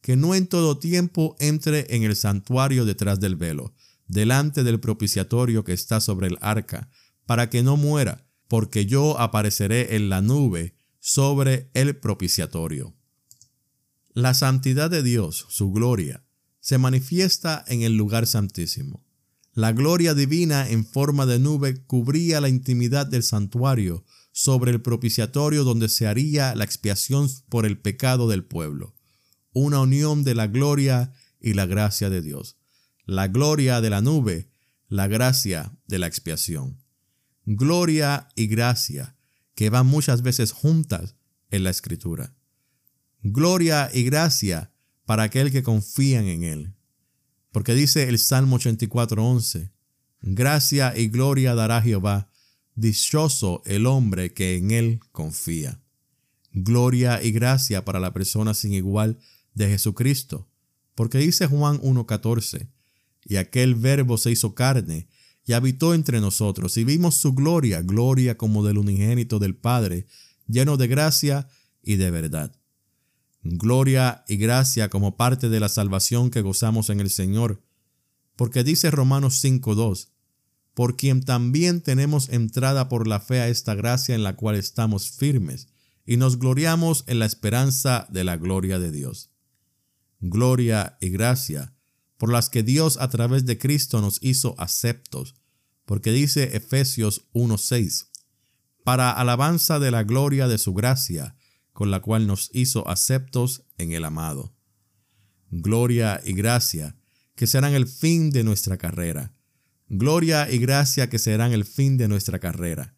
que 0.02 0.18
no 0.18 0.36
en 0.36 0.48
todo 0.48 0.78
tiempo 0.78 1.38
entre 1.40 1.96
en 1.96 2.04
el 2.04 2.18
santuario 2.18 2.84
detrás 2.84 3.22
del 3.22 3.38
velo, 3.38 3.74
delante 4.08 4.64
del 4.64 4.82
propiciatorio 4.82 5.64
que 5.64 5.72
está 5.72 6.02
sobre 6.02 6.28
el 6.28 6.38
arca, 6.42 6.90
para 7.26 7.50
que 7.50 7.64
no 7.64 7.78
muera, 7.78 8.28
porque 8.50 8.86
yo 8.86 9.18
apareceré 9.18 9.96
en 9.96 10.10
la 10.10 10.22
nube 10.22 10.76
sobre 11.06 11.70
el 11.74 11.98
propiciatorio. 11.98 12.96
La 14.14 14.34
santidad 14.34 14.90
de 14.90 15.04
Dios, 15.04 15.46
su 15.50 15.74
gloria, 15.74 16.24
se 16.62 16.78
manifiesta 16.78 17.62
en 17.68 17.82
el 17.82 17.98
lugar 17.98 18.26
santísimo. 18.26 19.06
La 19.52 19.74
gloria 19.74 20.14
divina 20.14 20.70
en 20.70 20.86
forma 20.86 21.26
de 21.26 21.40
nube 21.40 21.84
cubría 21.88 22.40
la 22.40 22.48
intimidad 22.48 23.06
del 23.06 23.24
santuario 23.24 24.06
sobre 24.32 24.72
el 24.72 24.82
propiciatorio 24.82 25.66
donde 25.66 25.90
se 25.90 26.08
haría 26.08 26.56
la 26.56 26.64
expiación 26.64 27.30
por 27.50 27.66
el 27.66 27.78
pecado 27.78 28.30
del 28.30 28.46
pueblo. 28.46 28.96
Una 29.52 29.82
unión 29.82 30.24
de 30.24 30.36
la 30.36 30.48
gloria 30.48 31.12
y 31.42 31.54
la 31.54 31.66
gracia 31.66 32.10
de 32.10 32.22
Dios. 32.22 32.56
La 33.04 33.28
gloria 33.28 33.82
de 33.82 33.90
la 33.90 34.00
nube, 34.00 34.54
la 34.88 35.08
gracia 35.08 35.78
de 35.86 36.00
la 36.00 36.08
expiación. 36.08 36.82
Gloria 37.46 38.30
y 38.38 38.48
gracia 38.48 39.18
que 39.56 39.70
van 39.70 39.88
muchas 39.88 40.22
veces 40.22 40.52
juntas 40.52 41.16
en 41.50 41.64
la 41.64 41.70
escritura 41.70 42.34
gloria 43.24 43.90
y 43.94 44.04
gracia 44.04 44.72
para 45.06 45.24
aquel 45.24 45.52
que 45.52 45.64
confían 45.64 46.28
en 46.28 46.44
Él. 46.44 46.74
Porque 47.52 47.74
dice 47.74 48.10
el 48.10 48.20
Salmo 48.20 48.60
84:11, 48.60 49.72
gracia 50.22 50.94
y 50.98 51.08
gloria 51.08 51.56
dará 51.56 51.82
Jehová, 51.82 52.30
dichoso 52.76 53.62
el 53.66 53.86
hombre 53.86 54.34
que 54.34 54.58
en 54.58 54.72
Él 54.72 55.00
confía. 55.12 55.82
Gloria 56.52 57.24
y 57.24 57.32
gracia 57.32 57.84
para 57.86 58.00
la 58.00 58.14
persona 58.14 58.54
sin 58.54 58.74
igual 58.74 59.20
de 59.54 59.70
Jesucristo. 59.70 60.50
Porque 60.94 61.18
dice 61.18 61.48
Juan 61.48 61.80
1:14, 61.82 62.68
y 63.26 63.38
aquel 63.38 63.76
verbo 63.76 64.18
se 64.18 64.32
hizo 64.32 64.54
carne 64.54 65.08
y 65.46 65.54
habitó 65.54 65.94
entre 65.94 66.22
nosotros, 66.22 66.78
y 66.78 66.84
vimos 66.84 67.16
su 67.16 67.34
gloria, 67.34 67.82
gloria 67.82 68.38
como 68.38 68.64
del 68.64 68.78
unigénito 68.78 69.40
del 69.40 69.56
Padre, 69.56 70.08
lleno 70.48 70.78
de 70.78 70.88
gracia 70.88 71.48
y 71.82 71.96
de 71.96 72.12
verdad 72.12 72.56
gloria 73.44 74.24
y 74.28 74.38
gracia 74.38 74.90
como 74.90 75.18
parte 75.18 75.50
de 75.50 75.60
la 75.60 75.70
salvación 75.70 76.32
que 76.32 76.42
gozamos 76.42 76.90
en 76.90 77.00
el 77.00 77.10
Señor. 77.10 77.62
Porque 78.36 78.64
dice 78.64 78.90
Romanos 78.90 79.44
5.2, 79.44 80.10
por 80.74 80.96
quien 80.96 81.24
también 81.24 81.82
tenemos 81.82 82.30
entrada 82.30 82.90
por 82.90 83.08
la 83.08 83.20
fe 83.20 83.42
a 83.42 83.50
esta 83.50 83.76
gracia 83.76 84.16
en 84.16 84.24
la 84.24 84.36
cual 84.36 84.56
estamos 84.56 85.12
firmes, 85.12 85.68
y 86.06 86.18
nos 86.18 86.40
gloriamos 86.40 87.04
en 87.08 87.20
la 87.20 87.26
esperanza 87.26 88.08
de 88.10 88.24
la 88.24 88.38
gloria 88.38 88.80
de 88.80 88.92
Dios. 88.92 89.30
Gloria 90.20 90.98
y 91.00 91.10
gracia, 91.10 91.76
por 92.18 92.32
las 92.32 92.50
que 92.50 92.64
Dios 92.64 92.98
a 92.98 93.10
través 93.10 93.46
de 93.46 93.58
Cristo 93.58 94.02
nos 94.02 94.20
hizo 94.22 94.56
aceptos, 94.60 95.36
porque 95.86 96.12
dice 96.12 96.56
Efesios 96.56 97.28
1.6, 97.34 98.08
para 98.84 99.12
alabanza 99.12 99.80
de 99.80 99.92
la 99.92 100.04
gloria 100.04 100.48
de 100.48 100.58
su 100.58 100.74
gracia, 100.74 101.36
con 101.72 101.92
la 101.92 102.02
cual 102.02 102.28
nos 102.28 102.50
hizo 102.54 102.88
aceptos 102.88 103.64
en 103.78 103.92
el 103.92 104.06
amado. 104.06 104.54
Gloria 105.50 106.22
y 106.24 106.34
gracia 106.34 106.96
que 107.36 107.48
serán 107.48 107.74
el 107.74 107.88
fin 107.88 108.32
de 108.32 108.44
nuestra 108.44 108.78
carrera. 108.78 109.34
Gloria 109.90 110.52
y 110.52 110.60
gracia 110.60 111.10
que 111.10 111.20
serán 111.20 111.52
el 111.52 111.66
fin 111.66 111.98
de 111.98 112.08
nuestra 112.08 112.40
carrera. 112.40 112.96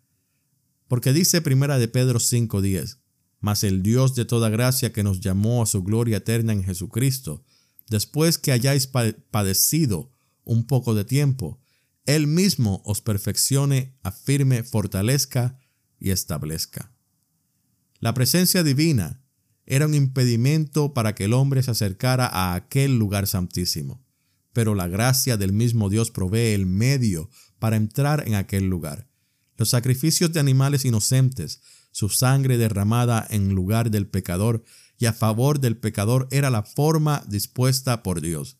Porque 0.87 1.13
dice 1.13 1.41
primera 1.41 1.77
de 1.77 1.87
Pedro 1.87 2.19
5:10, 2.19 2.99
mas 3.39 3.63
el 3.63 3.81
Dios 3.81 4.15
de 4.15 4.25
toda 4.25 4.49
gracia 4.49 4.93
que 4.93 5.03
nos 5.03 5.19
llamó 5.19 5.63
a 5.63 5.65
su 5.65 5.83
gloria 5.83 6.17
eterna 6.17 6.53
en 6.53 6.63
Jesucristo, 6.63 7.43
después 7.89 8.37
que 8.37 8.51
hayáis 8.51 8.87
padecido 8.87 10.11
un 10.43 10.65
poco 10.67 10.93
de 10.93 11.05
tiempo, 11.05 11.59
Él 12.05 12.27
mismo 12.27 12.81
os 12.85 13.01
perfeccione, 13.01 13.97
afirme, 14.03 14.63
fortalezca 14.63 15.59
y 15.99 16.11
establezca. 16.11 16.91
La 17.99 18.13
presencia 18.13 18.63
divina 18.63 19.21
era 19.65 19.87
un 19.87 19.95
impedimento 19.95 20.93
para 20.93 21.15
que 21.15 21.25
el 21.25 21.33
hombre 21.33 21.63
se 21.63 21.71
acercara 21.71 22.27
a 22.27 22.53
aquel 22.53 22.99
lugar 22.99 23.25
santísimo, 23.25 24.05
pero 24.53 24.75
la 24.75 24.87
gracia 24.87 25.37
del 25.37 25.53
mismo 25.53 25.89
Dios 25.89 26.11
provee 26.11 26.53
el 26.53 26.65
medio 26.65 27.29
para 27.57 27.75
entrar 27.75 28.27
en 28.27 28.35
aquel 28.35 28.67
lugar. 28.69 29.07
Los 29.57 29.69
sacrificios 29.69 30.31
de 30.33 30.39
animales 30.39 30.85
inocentes, 30.85 31.61
su 31.91 32.09
sangre 32.09 32.57
derramada 32.57 33.25
en 33.29 33.55
lugar 33.55 33.89
del 33.89 34.07
pecador 34.07 34.63
y 34.97 35.07
a 35.07 35.13
favor 35.13 35.59
del 35.59 35.77
pecador 35.77 36.27
era 36.31 36.49
la 36.49 36.63
forma 36.63 37.23
dispuesta 37.27 38.03
por 38.03 38.21
Dios. 38.21 38.57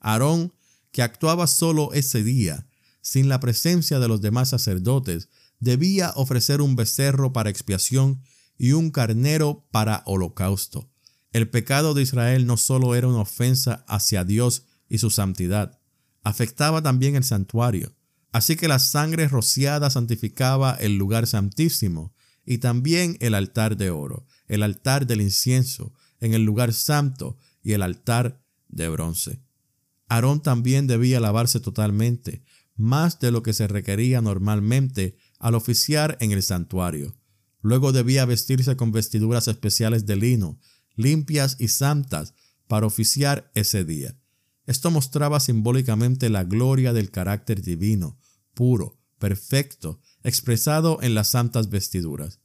Aarón, 0.00 0.52
que 0.90 1.02
actuaba 1.02 1.46
solo 1.46 1.92
ese 1.92 2.22
día, 2.22 2.66
sin 3.00 3.28
la 3.28 3.40
presencia 3.40 3.98
de 3.98 4.08
los 4.08 4.20
demás 4.20 4.48
sacerdotes, 4.48 5.28
debía 5.60 6.12
ofrecer 6.16 6.60
un 6.60 6.76
becerro 6.76 7.32
para 7.32 7.50
expiación 7.50 8.22
y 8.58 8.72
un 8.72 8.90
carnero 8.90 9.66
para 9.70 10.02
holocausto. 10.06 10.90
El 11.32 11.48
pecado 11.50 11.94
de 11.94 12.02
Israel 12.02 12.46
no 12.46 12.56
solo 12.56 12.94
era 12.94 13.08
una 13.08 13.20
ofensa 13.20 13.84
hacia 13.88 14.24
Dios 14.24 14.64
y 14.88 14.98
su 14.98 15.10
santidad, 15.10 15.78
afectaba 16.22 16.82
también 16.82 17.14
el 17.14 17.24
santuario. 17.24 17.94
Así 18.32 18.56
que 18.56 18.68
la 18.68 18.78
sangre 18.78 19.28
rociada 19.28 19.90
santificaba 19.90 20.74
el 20.74 20.96
lugar 20.96 21.26
santísimo 21.26 22.14
y 22.46 22.58
también 22.58 23.18
el 23.20 23.34
altar 23.34 23.76
de 23.76 23.90
oro, 23.90 24.26
el 24.46 24.62
altar 24.62 25.06
del 25.06 25.20
incienso, 25.20 25.92
en 26.20 26.32
el 26.32 26.44
lugar 26.44 26.72
santo 26.72 27.36
y 27.62 27.72
el 27.72 27.82
altar 27.82 28.42
de 28.68 28.88
bronce. 28.88 29.42
Aarón 30.08 30.40
también 30.40 30.86
debía 30.86 31.20
lavarse 31.20 31.60
totalmente, 31.60 32.42
más 32.76 33.18
de 33.18 33.30
lo 33.30 33.42
que 33.42 33.52
se 33.52 33.66
requería 33.66 34.20
normalmente 34.20 35.16
al 35.38 35.54
oficiar 35.54 36.16
en 36.20 36.30
el 36.32 36.42
santuario. 36.42 37.16
Luego 37.60 37.92
debía 37.92 38.24
vestirse 38.24 38.76
con 38.76 38.92
vestiduras 38.92 39.48
especiales 39.48 40.06
de 40.06 40.16
lino, 40.16 40.60
limpias 40.94 41.56
y 41.58 41.68
santas, 41.68 42.34
para 42.68 42.86
oficiar 42.86 43.50
ese 43.54 43.84
día. 43.84 44.16
Esto 44.66 44.90
mostraba 44.90 45.40
simbólicamente 45.40 46.28
la 46.28 46.44
gloria 46.44 46.92
del 46.92 47.10
carácter 47.10 47.62
divino, 47.62 48.18
puro, 48.54 48.98
perfecto, 49.18 50.00
expresado 50.26 50.98
en 51.02 51.14
las 51.14 51.30
santas 51.30 51.70
vestiduras. 51.70 52.40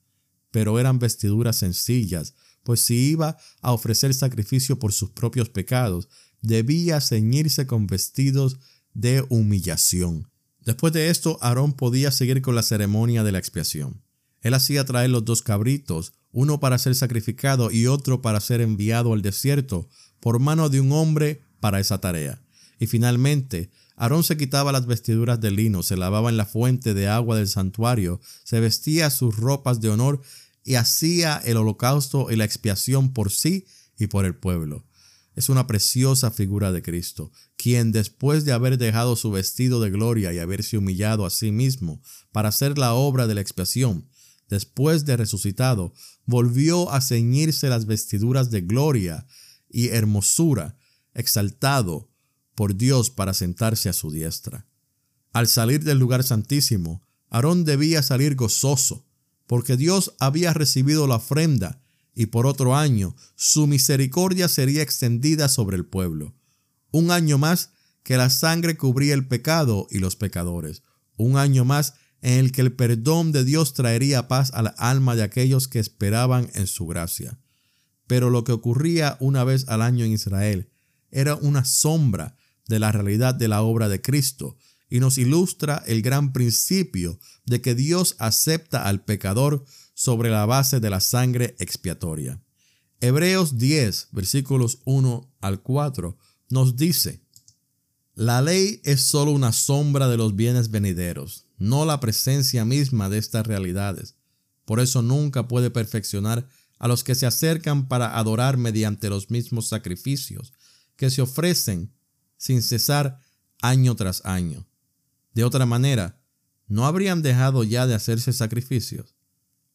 Pero 0.52 0.80
eran 0.80 1.00
vestiduras 1.00 1.58
sencillas, 1.58 2.36
pues 2.64 2.86
si 2.86 2.96
iba 2.96 3.38
a 3.62 3.74
ofrecer 3.74 4.14
sacrificio 4.14 4.78
por 4.78 4.94
sus 4.94 5.10
propios 5.10 5.50
pecados, 5.50 6.08
debía 6.42 7.02
ceñirse 7.02 7.66
con 7.66 7.88
vestidos 7.88 8.60
de 8.94 9.26
humillación. 9.30 10.30
Después 10.60 10.94
de 10.94 11.10
esto, 11.10 11.40
Aarón 11.42 11.74
podía 11.74 12.12
seguir 12.12 12.44
con 12.44 12.54
la 12.54 12.62
ceremonia 12.62 13.24
de 13.24 13.32
la 13.32 13.40
expiación. 13.40 14.04
Él 14.42 14.54
hacía 14.54 14.86
traer 14.86 15.10
los 15.10 15.26
dos 15.26 15.42
cabritos, 15.42 16.14
uno 16.32 16.60
para 16.60 16.78
ser 16.78 16.94
sacrificado 16.94 17.72
y 17.72 17.88
otro 17.88 18.22
para 18.22 18.40
ser 18.40 18.62
enviado 18.62 19.14
al 19.14 19.24
desierto 19.24 19.90
por 20.20 20.40
mano 20.40 20.70
de 20.70 20.80
un 20.82 20.92
hombre 20.92 21.42
para 21.60 21.80
esa 21.80 22.00
tarea. 22.00 22.44
Y 22.80 22.86
finalmente, 22.86 23.72
Aarón 24.02 24.24
se 24.24 24.36
quitaba 24.36 24.72
las 24.72 24.88
vestiduras 24.88 25.40
de 25.40 25.52
lino, 25.52 25.84
se 25.84 25.96
lavaba 25.96 26.32
en 26.32 26.38
la 26.38 26.48
fuente 26.48 26.96
de 26.96 27.08
agua 27.08 27.38
del 27.38 27.48
santuario, 27.48 28.20
se 28.44 28.60
vestía 28.60 29.12
sus 29.12 29.38
ropas 29.38 29.80
de 29.80 29.90
honor 29.90 30.22
y 30.64 30.74
hacía 30.74 31.38
el 31.46 31.58
holocausto 31.58 32.32
y 32.32 32.36
la 32.36 32.44
expiación 32.44 33.14
por 33.14 33.32
sí 33.32 33.68
y 34.00 34.08
por 34.08 34.26
el 34.26 34.34
pueblo. 34.34 34.88
Es 35.36 35.50
una 35.50 35.68
preciosa 35.68 36.32
figura 36.32 36.72
de 36.72 36.82
Cristo, 36.82 37.32
quien 37.58 37.92
después 37.92 38.44
de 38.44 38.54
haber 38.54 38.80
dejado 38.80 39.16
su 39.16 39.30
vestido 39.30 39.80
de 39.80 39.92
gloria 39.92 40.34
y 40.34 40.40
haberse 40.40 40.80
humillado 40.80 41.24
a 41.24 41.30
sí 41.30 41.52
mismo 41.52 42.02
para 42.32 42.50
hacer 42.50 42.80
la 42.80 42.96
obra 42.96 43.28
de 43.28 43.36
la 43.36 43.42
expiación, 43.42 44.10
después 44.50 45.06
de 45.06 45.16
resucitado, 45.16 45.94
volvió 46.26 46.92
a 46.92 47.02
ceñirse 47.02 47.70
las 47.70 47.86
vestiduras 47.86 48.50
de 48.50 48.62
gloria 48.62 49.28
y 49.70 49.90
hermosura, 49.90 50.76
exaltado 51.14 52.11
por 52.56 52.76
Dios 52.76 53.10
para 53.10 53.34
sentarse 53.34 53.90
a 53.90 53.94
su 53.94 54.12
diestra. 54.12 54.68
Al 55.34 55.48
salir 55.48 55.84
del 55.84 56.00
lugar 56.00 56.24
santísimo, 56.24 57.04
Aarón 57.30 57.64
debía 57.64 58.04
salir 58.04 58.36
gozoso, 58.36 59.06
porque 59.48 59.78
Dios 59.78 60.14
había 60.20 60.54
recibido 60.54 61.08
la 61.08 61.16
ofrenda 61.16 61.82
y 62.14 62.28
por 62.28 62.46
otro 62.46 62.76
año 62.76 63.16
su 63.36 63.68
misericordia 63.68 64.48
sería 64.48 64.82
extendida 64.82 65.48
sobre 65.48 65.78
el 65.78 65.86
pueblo. 65.86 66.34
Un 66.92 67.12
año 67.12 67.38
más 67.38 67.72
que 68.04 68.18
la 68.18 68.30
sangre 68.30 68.76
cubría 68.76 69.14
el 69.14 69.28
pecado 69.28 69.88
y 69.90 70.00
los 70.00 70.16
pecadores. 70.16 70.84
Un 71.18 71.38
año 71.38 71.66
más 71.66 71.94
en 72.22 72.40
el 72.40 72.52
que 72.52 72.62
el 72.62 72.74
perdón 72.74 73.32
de 73.32 73.46
Dios 73.46 73.74
traería 73.74 74.28
paz 74.28 74.52
a 74.54 74.62
la 74.62 74.70
alma 74.78 75.16
de 75.16 75.24
aquellos 75.24 75.68
que 75.68 75.80
esperaban 75.80 76.50
en 76.54 76.68
su 76.68 76.86
gracia. 76.86 77.40
Pero 78.08 78.30
lo 78.30 78.44
que 78.44 78.52
ocurría 78.52 79.18
una 79.20 79.44
vez 79.44 79.68
al 79.70 79.82
año 79.82 80.04
en 80.04 80.12
Israel 80.12 80.70
era 81.12 81.36
una 81.36 81.66
sombra 81.66 82.36
de 82.72 82.80
la 82.80 82.92
realidad 82.92 83.36
de 83.36 83.50
la 83.50 83.62
obra 83.62 83.90
de 83.90 84.02
Cristo 84.02 84.58
y 84.90 85.00
nos 85.02 85.18
ilustra 85.18 85.84
el 85.86 86.02
gran 86.02 86.32
principio 86.32 87.20
de 87.46 87.62
que 87.62 87.76
Dios 87.76 88.16
acepta 88.18 88.88
al 88.88 89.04
pecador 89.04 89.66
sobre 89.94 90.30
la 90.30 90.46
base 90.46 90.80
de 90.80 90.90
la 90.90 91.02
sangre 91.02 91.56
expiatoria. 91.60 92.42
Hebreos 93.02 93.58
10, 93.58 94.08
versículos 94.12 94.80
1 94.86 95.34
al 95.42 95.62
4, 95.62 96.18
nos 96.50 96.78
dice, 96.78 97.22
La 98.16 98.42
ley 98.42 98.80
es 98.86 99.02
sólo 99.02 99.32
una 99.32 99.52
sombra 99.52 100.08
de 100.08 100.18
los 100.18 100.36
bienes 100.36 100.72
venideros, 100.72 101.48
no 101.58 101.86
la 101.86 102.00
presencia 102.00 102.64
misma 102.64 103.10
de 103.10 103.18
estas 103.18 103.46
realidades. 103.46 104.16
Por 104.64 104.80
eso 104.80 105.02
nunca 105.02 105.48
puede 105.48 105.72
perfeccionar 105.72 106.48
a 106.80 106.88
los 106.88 107.04
que 107.04 107.16
se 107.16 107.26
acercan 107.26 107.90
para 107.90 108.18
adorar 108.18 108.58
mediante 108.58 109.10
los 109.10 109.30
mismos 109.30 109.68
sacrificios 109.68 110.54
que 110.96 111.10
se 111.10 111.22
ofrecen 111.22 111.92
sin 112.42 112.64
cesar 112.64 113.20
año 113.62 113.96
tras 113.96 114.26
año. 114.26 114.66
De 115.36 115.44
otra 115.44 115.68
manera, 115.68 116.20
¿no 116.68 116.88
habrían 116.88 117.22
dejado 117.22 117.64
ya 117.64 117.86
de 117.86 117.94
hacerse 117.94 118.34
sacrificios? 118.34 119.14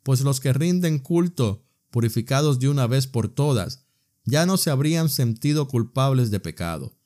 Pues 0.03 0.23
los 0.23 0.41
que 0.41 0.53
rinden 0.53 0.99
culto, 0.99 1.65
purificados 1.93 2.59
de 2.59 2.69
una 2.69 2.89
vez 2.89 3.07
por 3.07 3.29
todas, 3.29 3.85
ya 4.25 4.47
no 4.47 4.57
se 4.57 4.71
habrían 4.71 5.09
sentido 5.09 5.69
culpables 5.69 6.33
de 6.33 6.41
pecado. 6.41 6.99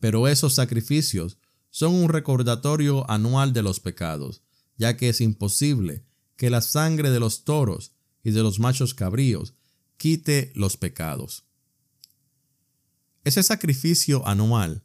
Pero 0.00 0.26
esos 0.26 0.54
sacrificios 0.54 1.38
son 1.70 1.94
un 1.94 2.08
recordatorio 2.08 3.08
anual 3.08 3.52
de 3.52 3.62
los 3.62 3.78
pecados, 3.78 4.42
ya 4.78 4.96
que 4.96 5.10
es 5.10 5.20
imposible 5.20 6.04
que 6.34 6.50
la 6.50 6.60
sangre 6.60 7.10
de 7.10 7.20
los 7.20 7.44
toros 7.44 7.92
y 8.24 8.32
de 8.32 8.42
los 8.42 8.58
machos 8.58 8.94
cabríos 8.94 9.54
quite 9.96 10.50
los 10.56 10.76
pecados. 10.76 11.44
Ese 13.22 13.44
sacrificio 13.44 14.26
anual 14.26 14.82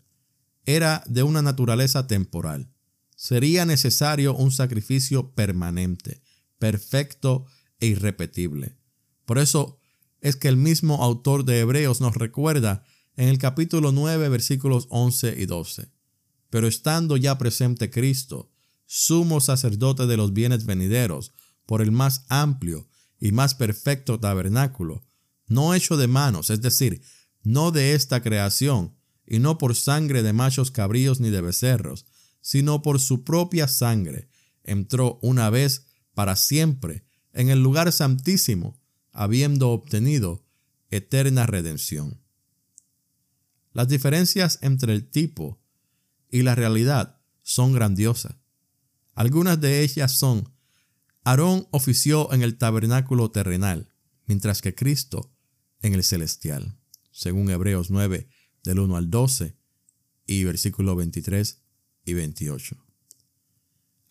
era 0.65 1.03
de 1.08 1.24
una 1.24 1.41
naturaleza 1.41 2.08
temporal. 2.08 2.72
Sería 3.15 3.65
necesario 3.65 4.36
un 4.36 4.51
sacrificio 4.51 5.34
permanente, 5.34 6.22
perfecto 6.60 7.46
e 7.79 7.88
irrepetible. 7.88 8.77
Por 9.25 9.38
eso 9.38 9.79
es 10.22 10.36
que 10.36 10.48
el 10.48 10.58
mismo 10.58 11.03
autor 11.03 11.46
de 11.46 11.60
Hebreos 11.60 12.01
nos 12.01 12.15
recuerda 12.15 12.84
en 13.15 13.29
el 13.29 13.38
capítulo 13.38 13.91
9 13.91 14.29
versículos 14.29 14.88
11 14.89 15.36
y 15.38 15.46
12 15.46 15.93
pero 16.53 16.67
estando 16.67 17.17
ya 17.17 17.39
presente 17.39 17.89
Cristo, 17.89 18.51
sumo 18.86 19.41
sacerdote 19.41 20.05
de 20.05 20.17
los 20.17 20.34
bienes 20.34 20.67
venideros, 20.67 21.34
por 21.65 21.82
el 21.82 21.91
más 21.91 22.25
amplio 22.29 22.88
y 23.20 23.32
más 23.32 23.55
perfecto 23.55 24.20
tabernáculo, 24.20 25.03
no 25.48 25.74
hecho 25.74 25.98
de 25.98 26.05
manos, 26.05 26.51
es 26.51 26.62
decir, 26.62 27.01
no 27.41 27.72
de 27.72 27.96
esta 27.96 28.22
creación, 28.22 28.96
y 29.25 29.39
no 29.39 29.58
por 29.58 29.75
sangre 29.75 30.24
de 30.24 30.34
machos 30.34 30.72
cabríos 30.72 31.20
ni 31.20 31.30
de 31.30 31.42
becerros, 31.42 32.06
sino 32.42 32.82
por 32.82 33.00
su 33.00 33.24
propia 33.24 33.68
sangre, 33.68 34.27
entró 34.63 35.20
una 35.22 35.50
vez 35.50 35.86
para 36.13 36.36
siempre 36.36 37.06
en 37.32 37.50
el 37.50 37.62
lugar 37.62 37.92
santísimo, 37.92 38.80
habiendo 39.12 39.70
obtenido 39.70 40.46
eterna 40.89 41.46
redención. 41.46 42.22
Las 43.72 43.88
diferencias 43.88 44.60
entre 44.62 44.94
el 44.94 45.10
tipo 45.10 45.60
y 46.30 46.44
la 46.44 46.56
realidad 46.56 47.20
son 47.42 47.74
grandiosas. 47.74 48.36
Algunas 49.16 49.59
de 49.62 49.81
ellas 49.81 50.18
son, 50.18 50.53
Aarón 51.24 51.68
ofició 51.72 52.31
en 52.33 52.42
el 52.42 52.57
tabernáculo 52.57 53.31
terrenal, 53.31 53.94
mientras 54.25 54.62
que 54.62 54.75
Cristo 54.75 55.31
en 55.81 55.94
el 55.94 56.03
celestial, 56.03 56.77
según 57.12 57.50
Hebreos 57.50 57.90
9 57.90 58.27
del 58.63 58.79
1 58.79 58.95
al 58.95 59.09
12 59.09 59.55
y 60.25 60.43
versículos 60.43 60.95
23 60.95 61.61
y 62.05 62.13
28. 62.13 62.77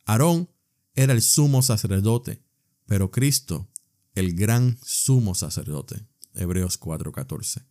Aarón 0.05 0.49
era 0.95 1.13
el 1.13 1.23
sumo 1.23 1.63
sacerdote, 1.63 2.43
pero 2.87 3.11
Cristo 3.11 3.71
el 4.15 4.35
gran 4.35 4.79
sumo 4.85 5.35
sacerdote. 5.35 6.07
Hebreos 6.35 6.79
4:14. 6.79 7.65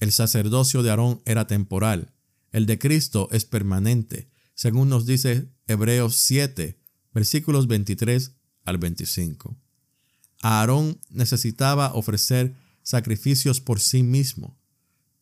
El 0.00 0.12
sacerdocio 0.12 0.82
de 0.82 0.90
Aarón 0.90 1.22
era 1.24 1.46
temporal, 1.46 2.12
el 2.52 2.66
de 2.66 2.78
Cristo 2.78 3.28
es 3.32 3.44
permanente, 3.44 4.30
según 4.54 4.88
nos 4.88 5.06
dice 5.06 5.52
Hebreos 5.66 6.16
7, 6.16 6.78
versículos 7.12 7.66
23 7.66 8.32
al 8.64 8.78
25. 8.78 9.56
Aarón 10.42 11.00
necesitaba 11.10 11.94
ofrecer 11.94 12.54
sacrificios 12.82 13.60
por 13.60 13.80
sí 13.80 14.02
mismo. 14.02 14.58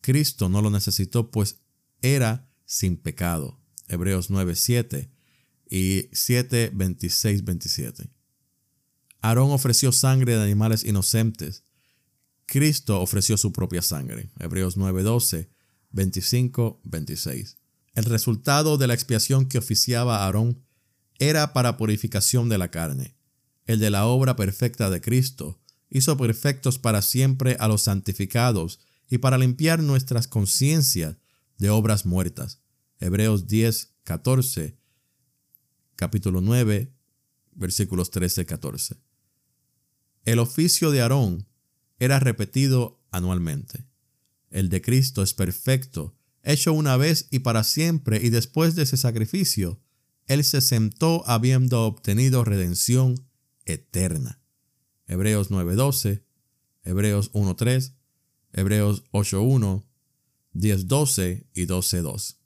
Cristo 0.03 0.51
no 0.51 0.61
lo 0.61 0.69
necesitó, 0.69 1.31
pues 1.31 1.63
era 2.03 2.51
sin 2.67 2.99
pecado. 2.99 3.59
Hebreos 3.89 4.29
9, 4.29 4.55
7 4.55 5.11
y 5.71 6.11
7, 6.13 6.73
26, 6.75 7.45
27. 7.45 8.11
Aarón 9.23 9.53
ofreció 9.53 9.93
sangre 9.93 10.37
de 10.37 10.43
animales 10.43 10.85
inocentes. 10.85 11.65
Cristo 12.45 13.01
ofreció 13.01 13.39
su 13.39 13.53
propia 13.53 13.81
sangre. 13.81 14.31
Hebreos 14.39 14.77
9, 14.77 15.03
12 15.03 15.51
25-26. 15.93 17.57
El 17.95 18.05
resultado 18.05 18.79
de 18.79 18.87
la 18.87 18.95
expiación 18.95 19.47
que 19.47 19.59
oficiaba 19.59 20.25
Aarón 20.25 20.65
era 21.19 21.53
para 21.53 21.77
purificación 21.77 22.49
de 22.49 22.59
la 22.59 22.71
carne. 22.71 23.15
El 23.67 23.79
de 23.79 23.91
la 23.91 24.07
obra 24.07 24.35
perfecta 24.35 24.91
de 24.91 25.01
Cristo 25.01 25.61
hizo 25.91 26.17
perfectos 26.17 26.79
para 26.79 27.03
siempre 27.03 27.57
a 27.61 27.69
los 27.69 27.83
santificados 27.83 28.81
y 29.13 29.19
para 29.19 29.37
limpiar 29.37 29.83
nuestras 29.83 30.27
conciencias 30.27 31.19
de 31.59 31.69
obras 31.69 32.07
muertas. 32.07 32.63
Hebreos 32.99 33.47
10, 33.47 33.93
14, 34.05 34.79
capítulo 35.97 36.41
9, 36.41 36.97
versículos 37.53 38.11
13, 38.11 38.47
14. 38.47 38.97
El 40.25 40.39
oficio 40.39 40.91
de 40.91 41.03
Aarón 41.03 41.47
era 41.99 42.21
repetido 42.21 43.05
anualmente. 43.11 43.85
El 44.49 44.71
de 44.71 44.81
Cristo 44.81 45.23
es 45.23 45.35
perfecto, 45.35 46.17
hecho 46.43 46.73
una 46.73 46.97
vez 46.97 47.29
y 47.31 47.41
para 47.41 47.65
siempre, 47.65 48.19
y 48.25 48.31
después 48.31 48.77
de 48.77 48.85
ese 48.85 48.97
sacrificio, 48.97 49.83
Él 50.27 50.43
se 50.43 50.63
sentó 50.63 51.23
habiendo 51.29 51.83
obtenido 51.83 52.45
redención 52.45 53.29
eterna. 53.67 54.41
Hebreos 55.07 55.51
9:12, 55.51 56.25
Hebreos 56.83 57.31
1:3, 57.35 57.93
Hebreos 58.53 59.05
8:1, 59.13 59.85
10:12 60.53 61.47
y 61.55 61.67
12:2. 61.67 62.37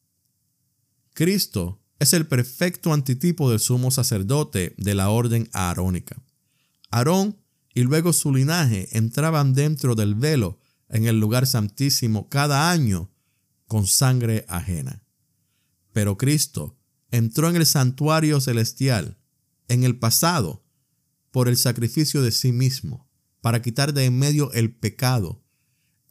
Cristo 1.12 1.81
es 1.99 2.12
el 2.12 2.27
perfecto 2.27 2.92
antitipo 2.92 3.51
del 3.51 3.61
sumo 3.61 3.90
sacerdote 3.90 4.75
de 4.77 4.95
la 4.95 5.11
orden 5.11 5.49
aarónica. 5.53 6.23
Aarón 6.90 7.37
y 7.75 7.83
luego 7.83 8.12
su 8.12 8.33
linaje 8.33 8.88
entraban 8.97 9.55
dentro 9.55 9.95
del 9.95 10.14
velo 10.14 10.59
en 10.88 11.07
el 11.07 11.19
lugar 11.19 11.47
santísimo 11.47 12.29
cada 12.29 12.71
año 12.71 13.11
con 13.66 13.87
sangre 13.87 14.45
ajena. 14.49 15.03
Pero 15.92 16.16
Cristo 16.16 16.79
entró 17.11 17.49
en 17.49 17.57
el 17.57 17.66
santuario 17.66 18.40
celestial 18.40 19.19
en 19.69 19.85
el 19.85 19.99
pasado 19.99 20.64
por 21.31 21.49
el 21.49 21.57
sacrificio 21.57 22.23
de 22.23 22.31
sí 22.31 22.53
mismo, 22.53 23.09
para 23.40 23.62
quitar 23.62 23.92
de 23.92 24.05
en 24.05 24.19
medio 24.19 24.53
el 24.53 24.75
pecado, 24.75 25.42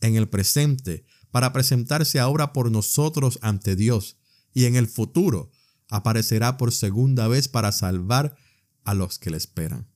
en 0.06 0.16
el 0.16 0.30
presente, 0.30 1.06
para 1.32 1.52
presentarse 1.54 2.20
ahora 2.20 2.54
por 2.54 2.72
nosotros 2.72 3.40
ante 3.42 3.76
Dios, 3.76 4.18
y 4.54 4.66
en 4.66 4.76
el 4.76 4.88
futuro 4.88 5.52
aparecerá 5.90 6.58
por 6.58 6.72
segunda 6.72 7.28
vez 7.28 7.48
para 7.48 7.72
salvar 7.72 8.36
a 8.84 8.94
los 8.94 9.20
que 9.20 9.30
le 9.30 9.38
esperan. 9.38 9.88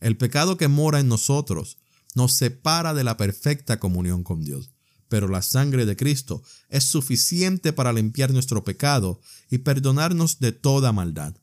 El 0.00 0.16
pecado 0.16 0.56
que 0.56 0.68
mora 0.68 1.00
en 1.00 1.08
nosotros 1.08 1.78
nos 2.14 2.32
separa 2.32 2.94
de 2.94 3.04
la 3.04 3.16
perfecta 3.16 3.78
comunión 3.78 4.22
con 4.22 4.42
Dios. 4.42 4.70
Pero 5.08 5.28
la 5.28 5.42
sangre 5.42 5.86
de 5.86 5.96
Cristo 5.96 6.42
es 6.68 6.84
suficiente 6.84 7.72
para 7.72 7.92
limpiar 7.92 8.32
nuestro 8.32 8.64
pecado 8.64 9.20
y 9.50 9.58
perdonarnos 9.58 10.40
de 10.40 10.52
toda 10.52 10.92
maldad. 10.92 11.36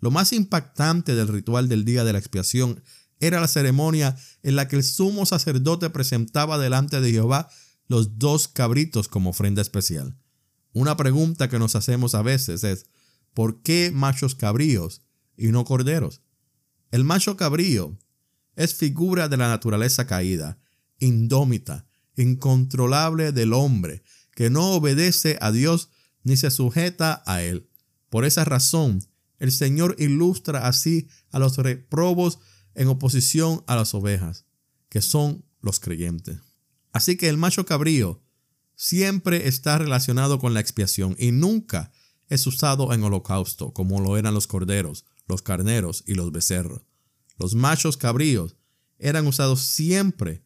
Lo 0.00 0.10
más 0.10 0.32
impactante 0.32 1.14
del 1.14 1.28
ritual 1.28 1.68
del 1.68 1.84
día 1.84 2.04
de 2.04 2.12
la 2.12 2.18
expiación 2.18 2.82
era 3.20 3.40
la 3.40 3.48
ceremonia 3.48 4.16
en 4.42 4.56
la 4.56 4.68
que 4.68 4.76
el 4.76 4.84
sumo 4.84 5.26
sacerdote 5.26 5.90
presentaba 5.90 6.58
delante 6.58 7.00
de 7.00 7.10
Jehová 7.10 7.48
los 7.88 8.18
dos 8.18 8.48
cabritos 8.48 9.08
como 9.08 9.30
ofrenda 9.30 9.62
especial. 9.62 10.16
Una 10.72 10.96
pregunta 10.96 11.48
que 11.48 11.58
nos 11.58 11.76
hacemos 11.76 12.14
a 12.14 12.22
veces 12.22 12.64
es, 12.64 12.86
¿por 13.32 13.62
qué 13.62 13.90
machos 13.94 14.34
cabríos 14.34 15.02
y 15.36 15.48
no 15.48 15.64
corderos? 15.64 16.22
El 16.90 17.04
macho 17.04 17.36
cabrío 17.36 17.98
es 18.56 18.74
figura 18.74 19.28
de 19.28 19.36
la 19.36 19.48
naturaleza 19.48 20.06
caída, 20.06 20.58
indómita, 20.98 21.86
incontrolable 22.16 23.32
del 23.32 23.52
hombre, 23.52 24.02
que 24.34 24.50
no 24.50 24.72
obedece 24.72 25.38
a 25.40 25.52
Dios 25.52 25.90
ni 26.22 26.36
se 26.36 26.50
sujeta 26.50 27.22
a 27.26 27.42
Él. 27.42 27.68
Por 28.10 28.24
esa 28.24 28.44
razón, 28.44 29.00
El 29.38 29.52
Señor 29.52 29.96
ilustra 29.98 30.66
así 30.66 31.08
a 31.30 31.38
los 31.38 31.58
reprobos 31.58 32.38
en 32.76 32.88
oposición 32.88 33.64
a 33.66 33.74
las 33.74 33.94
ovejas, 33.94 34.44
que 34.88 35.02
son 35.02 35.44
los 35.60 35.80
creyentes. 35.80 36.38
Así 36.92 37.16
que 37.16 37.28
el 37.28 37.36
macho 37.36 37.66
cabrío 37.66 38.22
siempre 38.76 39.48
está 39.48 39.78
relacionado 39.78 40.38
con 40.38 40.54
la 40.54 40.60
expiación 40.60 41.16
y 41.18 41.32
nunca 41.32 41.92
es 42.28 42.46
usado 42.46 42.92
en 42.92 43.02
holocausto 43.02 43.72
como 43.72 44.00
lo 44.00 44.16
eran 44.16 44.34
los 44.34 44.46
corderos, 44.46 45.04
los 45.26 45.42
carneros 45.42 46.04
y 46.06 46.14
los 46.14 46.30
becerros. 46.32 46.82
Los 47.38 47.54
machos 47.54 47.96
cabríos 47.96 48.56
eran 48.98 49.26
usados 49.26 49.60
siempre 49.62 50.44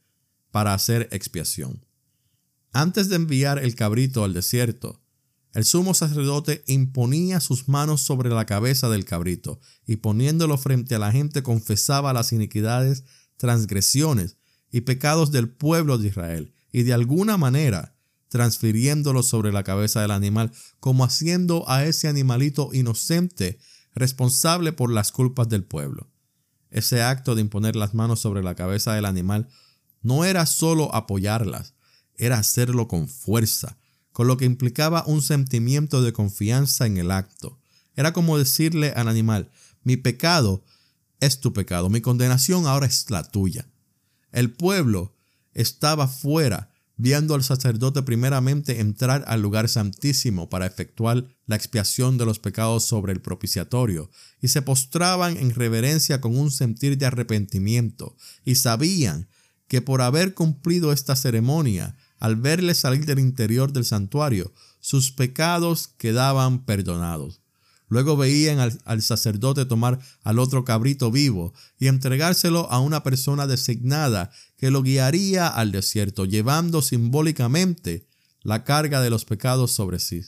para 0.51 0.75
hacer 0.75 1.09
expiación. 1.13 1.85
Antes 2.73 3.09
de 3.09 3.17
enviar 3.17 3.59
el 3.59 3.75
cabrito 3.75 4.25
al 4.25 4.33
desierto, 4.33 5.00
el 5.53 5.65
sumo 5.65 5.95
sacerdote 5.95 6.63
imponía 6.67 7.41
sus 7.41 7.69
manos 7.69 8.03
sobre 8.03 8.31
la 8.31 8.47
cabeza 8.47 8.89
del 8.89 9.05
cabrito 9.05 9.61
y 9.87 9.97
poniéndolo 9.97 10.57
frente 10.59 10.95
a 10.95 10.99
la 11.01 11.11
gente 11.11 11.43
confesaba 11.43 12.13
las 12.13 12.33
iniquidades, 12.33 13.05
transgresiones 13.37 14.37
y 14.71 14.83
pecados 14.83 15.33
del 15.33 15.49
pueblo 15.49 15.99
de 15.99 16.09
Israel 16.09 16.55
y 16.71 16.85
de 16.85 16.93
alguna 16.93 17.37
manera 17.37 17.97
transfiriéndolo 18.29 19.25
sobre 19.25 19.53
la 19.53 19.65
cabeza 19.65 20.01
del 20.03 20.13
animal 20.13 20.53
como 20.79 21.05
haciendo 21.05 21.69
a 21.69 21.85
ese 21.85 22.07
animalito 22.07 22.71
inocente 22.73 23.59
responsable 23.93 24.73
por 24.73 24.93
las 24.93 25.11
culpas 25.11 25.49
del 25.49 25.65
pueblo. 25.65 26.09
Ese 26.71 27.03
acto 27.03 27.35
de 27.35 27.41
imponer 27.41 27.75
las 27.75 27.93
manos 27.93 28.21
sobre 28.21 28.45
la 28.45 28.55
cabeza 28.55 28.95
del 28.95 29.05
animal 29.05 29.49
no 30.01 30.25
era 30.25 30.47
solo 30.47 30.95
apoyarlas, 30.95 31.75
era 32.15 32.39
hacerlo 32.39 32.87
con 32.87 33.09
fuerza, 33.09 33.80
con 34.21 34.27
lo 34.27 34.37
que 34.37 34.45
implicaba 34.45 35.03
un 35.07 35.23
sentimiento 35.23 36.03
de 36.03 36.13
confianza 36.13 36.85
en 36.85 36.99
el 36.99 37.11
acto. 37.11 37.59
Era 37.97 38.13
como 38.13 38.37
decirle 38.37 38.93
al 38.95 39.09
animal, 39.09 39.51
mi 39.83 39.97
pecado 39.97 40.63
es 41.21 41.41
tu 41.41 41.55
pecado, 41.55 41.89
mi 41.89 42.03
condenación 42.03 42.67
ahora 42.67 42.85
es 42.85 43.09
la 43.09 43.23
tuya. 43.23 43.67
El 44.31 44.53
pueblo 44.53 45.17
estaba 45.55 46.07
fuera, 46.07 46.71
viendo 46.97 47.35
al 47.35 47.43
sacerdote 47.43 48.03
primeramente 48.03 48.81
entrar 48.81 49.25
al 49.27 49.41
lugar 49.41 49.71
santísimo 49.71 50.51
para 50.51 50.67
efectuar 50.67 51.25
la 51.47 51.57
expiación 51.57 52.19
de 52.19 52.27
los 52.27 52.39
pecados 52.39 52.85
sobre 52.85 53.15
el 53.15 53.23
propiciatorio, 53.23 54.11
y 54.43 54.49
se 54.49 54.61
postraban 54.61 55.39
en 55.39 55.55
reverencia 55.55 56.21
con 56.21 56.37
un 56.37 56.51
sentir 56.51 56.99
de 56.99 57.07
arrepentimiento, 57.07 58.19
y 58.45 58.57
sabían 58.57 59.31
que 59.67 59.81
por 59.81 60.03
haber 60.03 60.35
cumplido 60.35 60.93
esta 60.93 61.17
ceremonia, 61.17 61.97
al 62.21 62.37
verle 62.37 62.75
salir 62.75 63.07
del 63.07 63.19
interior 63.19 63.73
del 63.73 63.85
santuario, 63.85 64.53
sus 64.79 65.11
pecados 65.11 65.89
quedaban 65.89 66.65
perdonados. 66.65 67.41
Luego 67.89 68.17
veían 68.17 68.61
al, 68.85 69.03
sacerdote 69.03 69.65
tomar 69.65 69.99
al 70.23 70.39
otro 70.39 70.65
cabrito 70.65 71.11
vivo 71.11 71.53
y 71.77 71.89
entregárselo 71.89 72.71
a 72.71 72.79
una 72.79 73.03
persona 73.03 73.49
designada 73.49 74.31
que 74.57 74.71
lo 74.71 74.83
guiaría 74.83 75.49
al 75.49 75.73
desierto, 75.73 76.25
llevando 76.25 76.83
simbólicamente 76.83 78.07
la 78.43 78.63
carga 78.63 79.01
de 79.01 79.11
los 79.11 79.25
pecados 79.25 79.73
sobre 79.73 79.99
sí. 79.99 80.23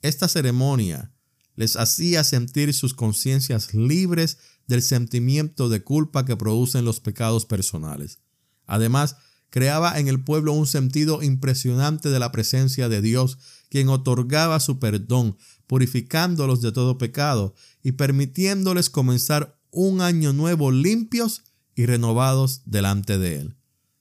Esta 0.00 0.28
ceremonia 0.28 1.12
les 1.56 1.76
hacía 1.76 2.24
sentir 2.24 2.72
sus 2.72 2.94
conciencias 2.94 3.74
libres 3.74 4.38
del 4.66 4.82
sentimiento 4.82 5.68
de 5.68 5.82
culpa 5.82 6.24
que 6.24 6.36
producen 6.36 6.86
los 6.86 7.00
pecados 7.00 7.44
personales. 7.44 8.18
Además, 8.66 9.16
creaba 9.50 9.98
en 9.98 10.08
el 10.08 10.22
pueblo 10.22 10.52
un 10.52 10.66
sentido 10.66 11.22
impresionante 11.22 12.08
de 12.08 12.18
la 12.18 12.32
presencia 12.32 12.88
de 12.88 13.00
Dios, 13.00 13.38
quien 13.70 13.88
otorgaba 13.88 14.60
su 14.60 14.78
perdón, 14.78 15.36
purificándolos 15.66 16.60
de 16.60 16.72
todo 16.72 16.98
pecado 16.98 17.54
y 17.82 17.92
permitiéndoles 17.92 18.90
comenzar 18.90 19.58
un 19.70 20.00
año 20.00 20.32
nuevo 20.32 20.72
limpios 20.72 21.42
y 21.74 21.86
renovados 21.86 22.62
delante 22.64 23.18
de 23.18 23.40
Él. 23.40 23.56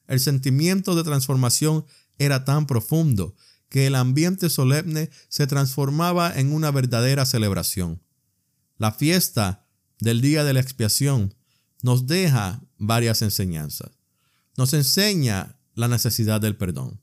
El 0.08 0.20
sentimiento 0.20 0.96
de 0.96 1.04
transformación 1.04 1.86
era 2.18 2.46
tan 2.46 2.68
profundo 2.68 3.36
que 3.70 3.88
el 3.88 3.96
ambiente 3.96 4.50
solemne 4.50 5.10
se 5.28 5.48
transformaba 5.48 6.32
en 6.34 6.54
una 6.54 6.72
verdadera 6.72 7.26
celebración. 7.26 8.02
La 8.78 8.92
fiesta 8.92 9.66
del 10.00 10.22
día 10.22 10.44
de 10.44 10.54
la 10.54 10.60
expiación 10.60 11.34
nos 11.82 12.08
deja 12.08 12.62
varias 12.78 13.22
enseñanzas 13.22 13.95
nos 14.58 14.74
enseña 14.74 15.58
la 15.74 15.88
necesidad 15.88 16.42
del 16.42 16.56
perdón. 16.56 17.02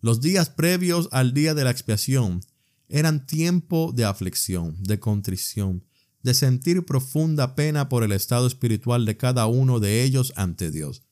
Los 0.00 0.20
días 0.20 0.50
previos 0.50 1.08
al 1.12 1.34
día 1.34 1.54
de 1.54 1.64
la 1.64 1.70
expiación 1.70 2.40
eran 2.88 3.26
tiempo 3.26 3.92
de 3.94 4.04
aflicción, 4.04 4.76
de 4.82 5.00
contrición, 5.00 5.84
de 6.22 6.34
sentir 6.34 6.84
profunda 6.84 7.54
pena 7.54 7.88
por 7.88 8.04
el 8.04 8.12
estado 8.12 8.46
espiritual 8.46 9.04
de 9.06 9.16
cada 9.16 9.46
uno 9.46 9.80
de 9.80 10.02
ellos 10.02 10.32
ante 10.36 10.70
Dios. 10.70 11.02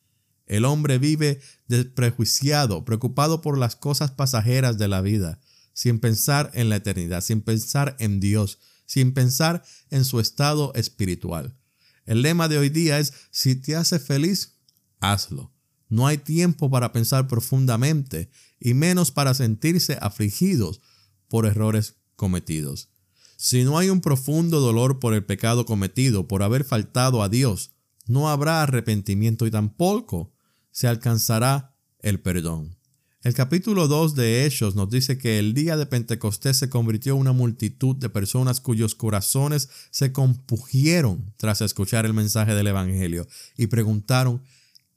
El 0.46 0.64
hombre 0.64 0.98
vive 0.98 1.40
desprejuiciado, 1.68 2.84
preocupado 2.84 3.40
por 3.40 3.56
las 3.56 3.76
cosas 3.76 4.10
pasajeras 4.10 4.78
de 4.78 4.88
la 4.88 5.00
vida, 5.00 5.40
sin 5.72 6.00
pensar 6.00 6.50
en 6.54 6.68
la 6.68 6.76
eternidad, 6.76 7.22
sin 7.22 7.40
pensar 7.40 7.96
en 7.98 8.20
Dios, 8.20 8.58
sin 8.86 9.14
pensar 9.14 9.62
en 9.90 10.04
su 10.04 10.20
estado 10.20 10.72
espiritual. 10.74 11.56
El 12.04 12.22
lema 12.22 12.48
de 12.48 12.58
hoy 12.58 12.68
día 12.68 12.98
es, 12.98 13.12
si 13.30 13.54
te 13.54 13.76
hace 13.76 14.00
feliz, 14.00 14.59
hazlo. 15.00 15.52
No 15.88 16.06
hay 16.06 16.18
tiempo 16.18 16.70
para 16.70 16.92
pensar 16.92 17.26
profundamente 17.26 18.30
y 18.60 18.74
menos 18.74 19.10
para 19.10 19.34
sentirse 19.34 19.98
afligidos 20.00 20.80
por 21.28 21.46
errores 21.46 21.96
cometidos. 22.16 22.90
Si 23.36 23.64
no 23.64 23.78
hay 23.78 23.88
un 23.88 24.00
profundo 24.00 24.60
dolor 24.60 25.00
por 25.00 25.14
el 25.14 25.24
pecado 25.24 25.64
cometido, 25.64 26.28
por 26.28 26.42
haber 26.42 26.64
faltado 26.64 27.22
a 27.22 27.28
Dios, 27.28 27.72
no 28.06 28.28
habrá 28.28 28.62
arrepentimiento 28.62 29.46
y 29.46 29.50
tampoco 29.50 30.32
se 30.70 30.86
alcanzará 30.86 31.74
el 32.00 32.20
perdón. 32.20 32.76
El 33.22 33.34
capítulo 33.34 33.86
2 33.86 34.14
de 34.14 34.46
Hechos 34.46 34.74
nos 34.76 34.88
dice 34.88 35.18
que 35.18 35.38
el 35.38 35.52
día 35.52 35.76
de 35.76 35.84
Pentecostés 35.84 36.56
se 36.56 36.70
convirtió 36.70 37.16
una 37.16 37.32
multitud 37.32 37.94
de 37.96 38.08
personas 38.08 38.60
cuyos 38.60 38.94
corazones 38.94 39.68
se 39.90 40.10
compugieron 40.10 41.34
tras 41.36 41.60
escuchar 41.60 42.06
el 42.06 42.14
mensaje 42.14 42.54
del 42.54 42.68
Evangelio 42.68 43.26
y 43.58 43.66
preguntaron, 43.66 44.42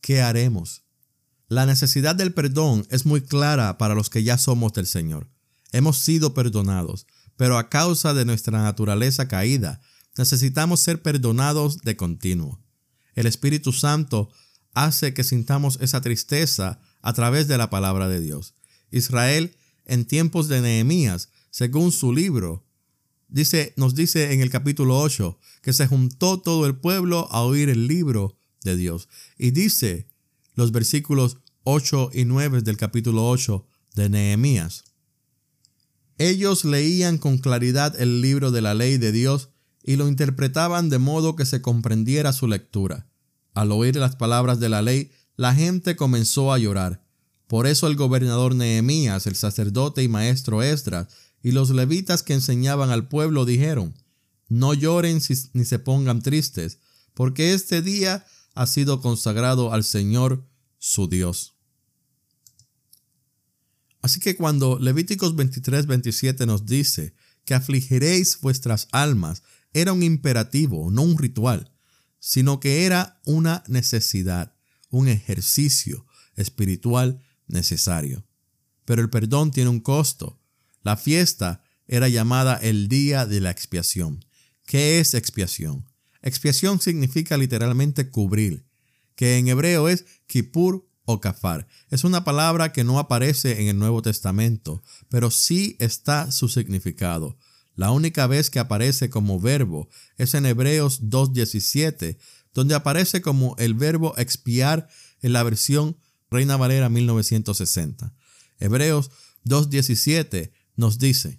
¿qué 0.03 0.21
haremos? 0.21 0.83
La 1.47 1.65
necesidad 1.65 2.13
del 2.13 2.33
perdón 2.33 2.85
es 2.89 3.05
muy 3.05 3.21
clara 3.21 3.77
para 3.77 3.95
los 3.95 4.09
que 4.09 4.21
ya 4.21 4.37
somos 4.37 4.73
del 4.73 4.85
Señor. 4.85 5.29
Hemos 5.71 5.97
sido 5.97 6.33
perdonados, 6.33 7.07
pero 7.37 7.57
a 7.57 7.69
causa 7.69 8.13
de 8.13 8.25
nuestra 8.25 8.61
naturaleza 8.61 9.27
caída, 9.29 9.79
necesitamos 10.17 10.81
ser 10.81 11.01
perdonados 11.01 11.79
de 11.79 11.95
continuo. 11.95 12.61
El 13.15 13.27
Espíritu 13.27 13.71
Santo 13.71 14.29
hace 14.73 15.13
que 15.13 15.23
sintamos 15.23 15.79
esa 15.81 16.01
tristeza 16.01 16.79
a 17.01 17.13
través 17.13 17.47
de 17.47 17.57
la 17.57 17.69
palabra 17.69 18.09
de 18.09 18.19
Dios. 18.19 18.55
Israel, 18.91 19.55
en 19.85 20.05
tiempos 20.05 20.49
de 20.49 20.61
Nehemías, 20.61 21.29
según 21.49 21.93
su 21.93 22.11
libro, 22.11 22.67
dice, 23.29 23.73
nos 23.77 23.95
dice 23.95 24.33
en 24.33 24.41
el 24.41 24.49
capítulo 24.49 24.99
8 24.99 25.39
que 25.61 25.71
se 25.71 25.87
juntó 25.87 26.41
todo 26.41 26.65
el 26.65 26.75
pueblo 26.75 27.29
a 27.31 27.41
oír 27.41 27.69
el 27.69 27.87
libro 27.87 28.35
de 28.63 28.75
Dios. 28.75 29.09
Y 29.37 29.51
dice 29.51 30.07
los 30.55 30.71
versículos 30.71 31.37
8 31.63 32.11
y 32.13 32.25
9 32.25 32.61
del 32.61 32.77
capítulo 32.77 33.29
8 33.29 33.65
de 33.95 34.09
Nehemías. 34.09 34.85
Ellos 36.17 36.63
leían 36.63 37.17
con 37.17 37.37
claridad 37.37 37.99
el 37.99 38.21
libro 38.21 38.51
de 38.51 38.61
la 38.61 38.73
ley 38.73 38.97
de 38.97 39.11
Dios 39.11 39.49
y 39.83 39.95
lo 39.95 40.07
interpretaban 40.07 40.89
de 40.89 40.99
modo 40.99 41.35
que 41.35 41.45
se 41.45 41.61
comprendiera 41.61 42.33
su 42.33 42.47
lectura. 42.47 43.09
Al 43.53 43.71
oír 43.71 43.95
las 43.95 44.15
palabras 44.15 44.59
de 44.59 44.69
la 44.69 44.81
ley, 44.81 45.11
la 45.35 45.53
gente 45.53 45.95
comenzó 45.95 46.53
a 46.53 46.57
llorar. 46.57 47.03
Por 47.47 47.67
eso 47.67 47.87
el 47.87 47.95
gobernador 47.95 48.55
Nehemías, 48.55 49.27
el 49.27 49.35
sacerdote 49.35 50.03
y 50.03 50.07
maestro 50.07 50.63
Esdras 50.63 51.07
y 51.41 51.51
los 51.51 51.69
levitas 51.69 52.23
que 52.23 52.33
enseñaban 52.33 52.89
al 52.89 53.07
pueblo 53.07 53.45
dijeron, 53.45 53.93
No 54.47 54.73
lloren 54.73 55.19
ni 55.53 55.65
se 55.65 55.79
pongan 55.79 56.21
tristes, 56.21 56.79
porque 57.13 57.53
este 57.53 57.81
día 57.81 58.25
ha 58.53 58.67
sido 58.67 59.01
consagrado 59.01 59.73
al 59.73 59.83
Señor 59.83 60.47
su 60.77 61.07
Dios. 61.07 61.55
Así 64.01 64.19
que 64.19 64.35
cuando 64.35 64.79
Levíticos 64.79 65.35
23, 65.35 65.87
27 65.87 66.45
nos 66.45 66.65
dice 66.65 67.15
que 67.45 67.53
afligiréis 67.53 68.39
vuestras 68.41 68.87
almas, 68.91 69.43
era 69.73 69.93
un 69.93 70.03
imperativo, 70.03 70.91
no 70.91 71.03
un 71.03 71.17
ritual, 71.17 71.71
sino 72.19 72.59
que 72.59 72.85
era 72.85 73.21
una 73.25 73.63
necesidad, 73.67 74.55
un 74.89 75.07
ejercicio 75.07 76.05
espiritual 76.35 77.21
necesario. 77.47 78.25
Pero 78.85 79.01
el 79.01 79.09
perdón 79.09 79.51
tiene 79.51 79.69
un 79.69 79.79
costo. 79.79 80.41
La 80.83 80.97
fiesta 80.97 81.63
era 81.87 82.09
llamada 82.09 82.55
el 82.55 82.87
día 82.87 83.25
de 83.25 83.39
la 83.39 83.51
expiación. 83.51 84.25
¿Qué 84.65 84.99
es 84.99 85.13
expiación? 85.13 85.85
Expiación 86.23 86.81
significa 86.81 87.37
literalmente 87.37 88.09
cubrir, 88.09 88.65
que 89.15 89.37
en 89.37 89.49
hebreo 89.49 89.89
es 89.89 90.05
kippur 90.25 90.87
o 91.05 91.19
kafar. 91.19 91.67
Es 91.89 92.03
una 92.03 92.23
palabra 92.23 92.71
que 92.71 92.83
no 92.83 92.97
aparece 92.97 93.61
en 93.61 93.67
el 93.67 93.77
Nuevo 93.77 94.01
Testamento, 94.01 94.81
pero 95.09 95.29
sí 95.29 95.75
está 95.79 96.31
su 96.31 96.47
significado. 96.47 97.37
La 97.75 97.91
única 97.91 98.25
vez 98.27 98.49
que 98.49 98.59
aparece 98.59 99.09
como 99.09 99.39
verbo 99.39 99.89
es 100.17 100.33
en 100.33 100.45
Hebreos 100.45 101.03
2.17, 101.03 102.17
donde 102.53 102.75
aparece 102.75 103.21
como 103.21 103.55
el 103.57 103.73
verbo 103.73 104.13
expiar 104.17 104.87
en 105.21 105.33
la 105.33 105.43
versión 105.43 105.97
Reina 106.29 106.55
Valera 106.55 106.89
1960. 106.89 108.13
Hebreos 108.59 109.11
2.17 109.45 110.51
nos 110.75 110.99
dice, 110.99 111.37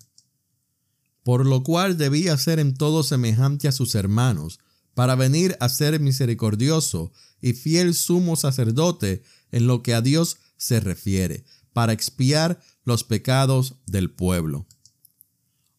por 1.23 1.47
lo 1.47 1.63
cual 1.63 1.97
debía 1.97 2.37
ser 2.37 2.59
en 2.59 2.75
todo 2.75 3.03
semejante 3.03 3.67
a 3.67 3.73
sus 3.73 3.95
hermanos, 3.95 4.61
para 4.95 5.15
venir 5.15 5.57
a 5.61 5.69
ser 5.69 6.01
misericordioso 6.01 7.13
y 7.41 7.53
fiel 7.53 7.95
sumo 7.95 8.37
sacerdote 8.37 9.23
en 9.51 9.67
lo 9.67 9.83
que 9.83 9.95
a 9.95 10.01
Dios 10.01 10.39
se 10.57 10.81
refiere, 10.81 11.45
para 11.73 11.93
expiar 11.93 12.61
los 12.85 13.05
pecados 13.05 13.77
del 13.87 14.11
pueblo. 14.11 14.67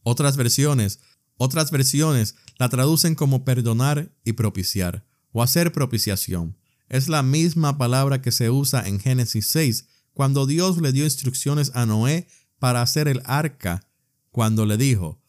Otras 0.03 0.37
versiones, 0.37 0.99
otras 1.37 1.71
versiones 1.71 2.35
la 2.57 2.69
traducen 2.69 3.15
como 3.15 3.43
perdonar 3.43 4.13
y 4.23 4.33
propiciar 4.33 5.05
o 5.31 5.41
hacer 5.41 5.71
propiciación. 5.71 6.57
Es 6.87 7.09
la 7.09 7.23
misma 7.23 7.77
palabra 7.77 8.21
que 8.21 8.31
se 8.31 8.49
usa 8.49 8.87
en 8.87 8.99
Génesis 8.99 9.47
6 9.47 9.87
cuando 10.13 10.45
Dios 10.45 10.81
le 10.81 10.91
dio 10.91 11.03
instrucciones 11.03 11.71
a 11.73 11.85
Noé 11.85 12.27
para 12.59 12.81
hacer 12.81 13.07
el 13.07 13.21
arca, 13.25 13.87
cuando 14.31 14.65
le 14.65 14.77
dijo, 14.77 15.21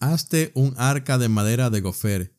Hazte 0.00 0.50
un 0.54 0.74
arca 0.78 1.16
de 1.16 1.28
madera 1.28 1.70
de 1.70 1.80
gofer, 1.80 2.34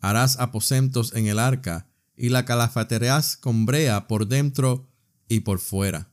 harás 0.00 0.38
aposentos 0.38 1.14
en 1.14 1.26
el 1.26 1.38
arca, 1.38 1.88
y 2.16 2.30
la 2.30 2.44
calafatearás 2.44 3.36
con 3.36 3.66
brea 3.66 4.08
por 4.08 4.26
dentro 4.26 4.88
y 5.28 5.40
por 5.40 5.58
fuera. 5.58 6.10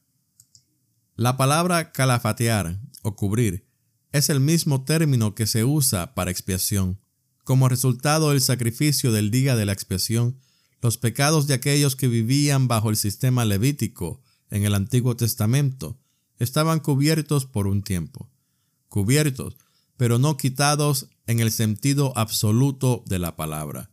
La 1.15 1.37
palabra 1.37 1.91
calafatear 1.91 2.79
o 3.03 3.15
cubrir 3.15 3.65
es 4.11 4.29
el 4.29 4.39
mismo 4.39 4.83
término 4.83 5.35
que 5.35 5.47
se 5.47 5.63
usa 5.63 6.13
para 6.13 6.31
expiación. 6.31 6.99
Como 7.43 7.69
resultado 7.69 8.29
del 8.29 8.41
sacrificio 8.41 9.11
del 9.11 9.31
día 9.31 9.55
de 9.55 9.65
la 9.65 9.73
expiación, 9.73 10.39
los 10.81 10.97
pecados 10.97 11.47
de 11.47 11.53
aquellos 11.53 11.95
que 11.95 12.07
vivían 12.07 12.67
bajo 12.67 12.89
el 12.89 12.97
sistema 12.97 13.45
levítico 13.45 14.21
en 14.49 14.65
el 14.65 14.75
Antiguo 14.75 15.15
Testamento 15.15 15.97
estaban 16.39 16.79
cubiertos 16.79 17.45
por 17.45 17.67
un 17.67 17.83
tiempo. 17.83 18.29
Cubiertos, 18.89 19.55
pero 19.97 20.19
no 20.19 20.37
quitados 20.37 21.09
en 21.27 21.39
el 21.39 21.51
sentido 21.51 22.13
absoluto 22.17 23.03
de 23.07 23.19
la 23.19 23.35
palabra. 23.35 23.91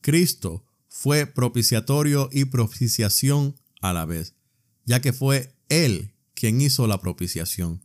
Cristo 0.00 0.64
fue 0.88 1.26
propiciatorio 1.26 2.28
y 2.32 2.46
propiciación 2.46 3.56
a 3.80 3.92
la 3.92 4.04
vez, 4.04 4.34
ya 4.84 5.00
que 5.00 5.12
fue 5.12 5.54
Él 5.68 6.14
quien 6.34 6.60
hizo 6.60 6.86
la 6.86 7.00
propiciación. 7.00 7.82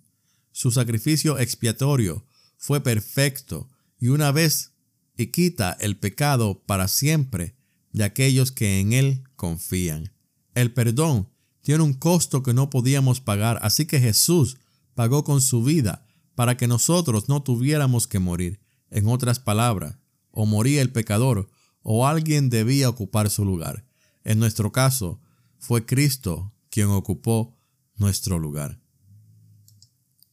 Su 0.52 0.72
sacrificio 0.72 1.40
expiatorio 1.40 2.26
fue 2.58 2.82
perfecto 2.82 3.70
y 4.00 4.10
una 4.10 4.32
vez 4.32 4.72
y 5.18 5.28
quita 5.28 5.76
el 5.80 5.98
pecado 5.98 6.64
para 6.66 6.88
siempre 6.88 7.56
de 7.92 8.04
aquellos 8.04 8.52
que 8.52 8.80
en 8.80 8.94
Él 8.94 9.24
confían. 9.36 10.14
El 10.56 10.74
perdón 10.74 11.30
tiene 11.62 11.84
un 11.84 11.94
costo 11.94 12.44
que 12.44 12.54
no 12.54 12.70
podíamos 12.70 13.22
pagar, 13.22 13.60
así 13.62 13.86
que 13.86 14.00
Jesús 14.00 14.58
pagó 14.96 15.24
con 15.24 15.42
su 15.42 15.64
vida 15.64 16.06
para 16.36 16.58
que 16.58 16.68
nosotros 16.68 17.30
no 17.30 17.44
tuviéramos 17.44 18.08
que 18.08 18.20
morir. 18.20 18.60
En 18.90 19.08
otras 19.08 19.40
palabras, 19.40 19.98
o 20.32 20.46
moría 20.46 20.82
el 20.82 20.92
pecador 20.92 21.50
o 21.84 22.08
alguien 22.08 22.50
debía 22.50 22.90
ocupar 22.90 23.30
su 23.30 23.46
lugar. 23.46 23.86
En 24.24 24.40
nuestro 24.40 24.72
caso, 24.72 25.20
fue 25.60 25.86
Cristo 25.86 26.54
quien 26.70 26.88
ocupó 26.88 27.56
nuestro 27.96 28.40
lugar. 28.40 28.80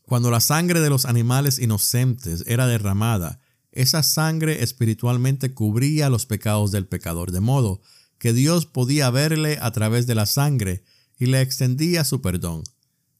Cuando 0.03 0.31
la 0.31 0.41
sangre 0.41 0.81
de 0.81 0.91
los 0.91 1.05
animales 1.05 1.59
inocentes 1.59 2.45
era 2.47 2.67
derramada, 2.67 3.41
esa 3.73 4.03
sangre 4.03 4.63
espiritualmente 4.63 5.55
cubría 5.55 6.09
los 6.09 6.27
pecados 6.27 6.73
del 6.73 6.87
pecador, 6.87 7.31
de 7.31 7.41
modo 7.41 7.81
que 8.19 8.33
Dios 8.33 8.67
podía 8.67 9.11
verle 9.11 9.59
a 9.61 9.71
través 9.71 10.07
de 10.07 10.15
la 10.15 10.27
sangre 10.27 10.83
y 11.19 11.27
le 11.27 11.41
extendía 11.41 12.05
su 12.05 12.21
perdón. 12.21 12.65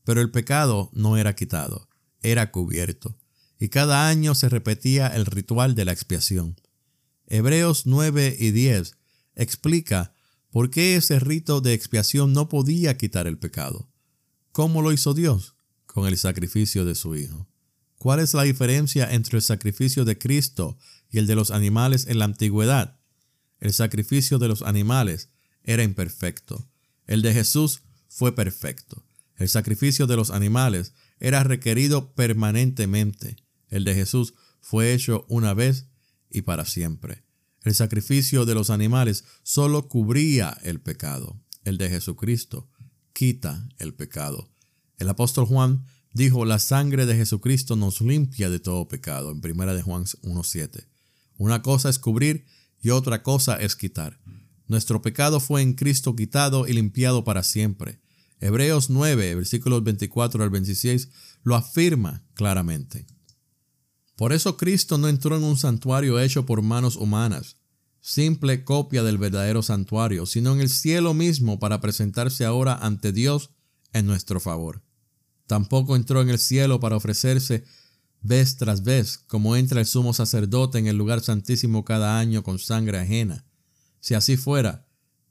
Pero 0.05 0.21
el 0.21 0.31
pecado 0.31 0.91
no 0.93 1.17
era 1.17 1.35
quitado, 1.37 1.89
era 2.23 2.51
cubierto, 2.51 3.19
y 3.59 3.69
cada 3.69 4.09
año 4.09 4.35
se 4.35 4.49
repetía 4.49 5.09
el 5.09 5.27
ritual 5.27 5.75
de 5.75 5.85
la 5.85 5.93
expiación. 5.93 6.61
Hebreos 7.27 7.87
9 7.87 8.37
y 8.39 8.51
10 8.51 8.97
explica 9.37 10.15
por 10.51 10.71
qué 10.71 10.97
ese 10.97 11.21
rito 11.21 11.61
de 11.61 11.75
expiación 11.75 12.33
no 12.33 12.49
podía 12.49 12.97
quitar 12.97 13.27
el 13.27 13.39
pecado. 13.39 13.89
¿Cómo 14.53 14.83
lo 14.83 14.93
hizo 14.93 15.15
Dios? 15.15 15.55
Con 15.87 16.07
el 16.07 16.19
sacrificio 16.19 16.85
de 16.85 16.95
su 16.95 17.17
Hijo. 17.17 17.49
¿Cuál 17.99 18.21
es 18.21 18.35
la 18.35 18.43
diferencia 18.43 19.13
entre 19.13 19.37
el 19.37 19.43
sacrificio 19.43 20.05
de 20.05 20.19
Cristo 20.19 20.79
y 21.11 21.19
el 21.19 21.27
de 21.27 21.37
los 21.37 21.51
animales 21.51 22.07
en 22.07 22.19
la 22.19 22.25
antigüedad? 22.25 22.99
El 23.59 23.73
sacrificio 23.73 24.39
de 24.39 24.49
los 24.49 24.63
animales 24.63 25.29
era 25.63 25.83
imperfecto. 25.83 26.67
El 27.07 27.23
de 27.23 27.35
Jesús 27.35 27.83
fue 28.09 28.35
perfecto. 28.35 29.05
El 29.37 29.49
sacrificio 29.49 30.07
de 30.07 30.17
los 30.17 30.31
animales 30.31 30.95
era 31.21 31.45
requerido 31.45 32.15
permanentemente. 32.15 33.37
El 33.69 33.85
de 33.85 33.95
Jesús 33.95 34.35
fue 34.61 34.93
hecho 34.93 35.27
una 35.29 35.55
vez 35.55 35.87
y 36.31 36.43
para 36.43 36.65
siempre. 36.65 37.25
El 37.63 37.75
sacrificio 37.75 38.47
de 38.47 38.55
los 38.55 38.71
animales 38.71 39.25
solo 39.43 39.89
cubría 39.89 40.57
el 40.63 40.81
pecado. 40.81 41.39
El 41.65 41.77
de 41.77 41.91
Jesucristo 41.91 42.71
quita 43.13 43.69
el 43.79 43.95
pecado. 43.95 44.51
El 44.99 45.09
apóstol 45.11 45.45
Juan 45.45 45.85
dijo, 46.13 46.45
la 46.45 46.59
sangre 46.59 47.07
de 47.07 47.17
Jesucristo 47.17 47.77
nos 47.77 48.01
limpia 48.01 48.49
de 48.51 48.61
todo 48.61 48.89
pecado, 48.89 49.31
en 49.31 49.41
primera 49.41 49.75
de 49.75 49.83
Juan 49.83 50.05
1.7. 50.05 50.87
Una 51.37 51.63
cosa 51.63 51.89
es 51.91 51.99
cubrir 51.99 52.47
y 52.81 52.91
otra 52.91 53.23
cosa 53.23 53.57
es 53.57 53.77
quitar. 53.77 54.21
Nuestro 54.67 55.03
pecado 55.03 55.41
fue 55.41 55.63
en 55.63 55.75
Cristo 55.75 56.17
quitado 56.17 56.67
y 56.67 56.73
limpiado 56.73 57.25
para 57.25 57.43
siempre. 57.43 58.01
Hebreos 58.41 58.91
9, 58.91 59.35
versículos 59.35 59.85
24 59.85 60.43
al 60.43 60.51
26, 60.51 61.09
lo 61.43 61.55
afirma 61.55 62.25
claramente. 62.35 63.07
Por 64.17 64.33
eso 64.33 64.57
Cristo 64.57 64.99
no 64.99 65.09
entró 65.09 65.37
en 65.37 65.45
un 65.45 65.57
santuario 65.57 66.19
hecho 66.21 66.47
por 66.47 66.63
manos 66.63 66.97
humanas, 66.97 67.57
simple 68.01 68.65
copia 68.65 69.03
del 69.03 69.19
verdadero 69.19 69.63
santuario, 69.63 70.27
sino 70.27 70.53
en 70.53 70.61
el 70.61 70.69
cielo 70.69 71.15
mismo 71.15 71.59
para 71.59 71.81
presentarse 71.81 72.45
ahora 72.45 72.75
ante 72.75 73.13
Dios 73.13 73.51
en 73.93 74.07
nuestro 74.07 74.41
favor. 74.41 74.83
Tampoco 75.47 75.97
entró 75.97 76.23
en 76.23 76.31
el 76.31 76.39
cielo 76.39 76.81
para 76.81 76.97
ofrecerse 76.97 77.65
vez 78.23 78.57
tras 78.57 78.83
vez, 78.83 79.19
como 79.19 79.57
entra 79.57 79.81
el 79.81 79.87
sumo 79.87 80.13
sacerdote 80.13 80.79
en 80.79 80.87
el 80.87 80.97
lugar 80.97 81.21
santísimo 81.21 81.85
cada 81.85 82.19
año 82.19 82.43
con 82.43 82.59
sangre 82.59 82.99
ajena. 82.99 83.45
Si 84.01 84.15
así 84.15 84.37
fuera, 84.37 84.87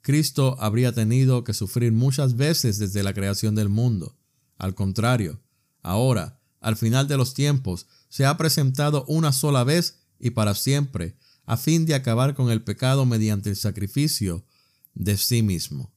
Cristo 0.10 0.58
habría 0.60 0.92
tenido 0.92 1.44
que 1.44 1.54
sufrir 1.54 1.92
muchas 1.92 2.36
veces 2.36 2.80
desde 2.80 3.04
la 3.04 3.14
creación 3.14 3.54
del 3.54 3.70
mundo. 3.70 4.18
Al 4.58 4.74
contrario, 4.74 5.40
ahora, 5.84 6.42
al 6.62 6.78
final 6.78 7.08
de 7.08 7.16
los 7.16 7.36
tiempos, 7.36 7.86
se 8.08 8.26
ha 8.26 8.36
presentado 8.36 9.06
una 9.08 9.32
sola 9.32 9.64
vez 9.64 10.00
y 10.20 10.32
para 10.32 10.56
siempre, 10.56 11.16
a 11.46 11.58
fin 11.58 11.86
de 11.86 11.94
acabar 11.94 12.34
con 12.34 12.50
el 12.50 12.64
pecado 12.64 13.06
mediante 13.06 13.52
el 13.52 13.56
sacrificio 13.56 14.44
de 14.96 15.16
sí 15.16 15.44
mismo. 15.44 15.94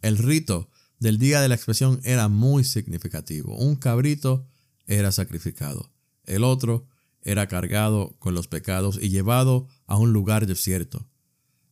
El 0.00 0.16
rito 0.16 0.70
del 0.98 1.18
día 1.18 1.42
de 1.42 1.50
la 1.50 1.56
expresión 1.56 2.00
era 2.04 2.28
muy 2.28 2.64
significativo. 2.64 3.54
Un 3.54 3.76
cabrito 3.76 4.48
era 4.86 5.12
sacrificado, 5.12 5.92
el 6.24 6.42
otro 6.42 6.88
era 7.20 7.48
cargado 7.48 8.16
con 8.18 8.34
los 8.34 8.48
pecados 8.48 8.98
y 8.98 9.10
llevado 9.10 9.68
a 9.86 9.98
un 9.98 10.14
lugar 10.14 10.46
desierto. 10.46 11.06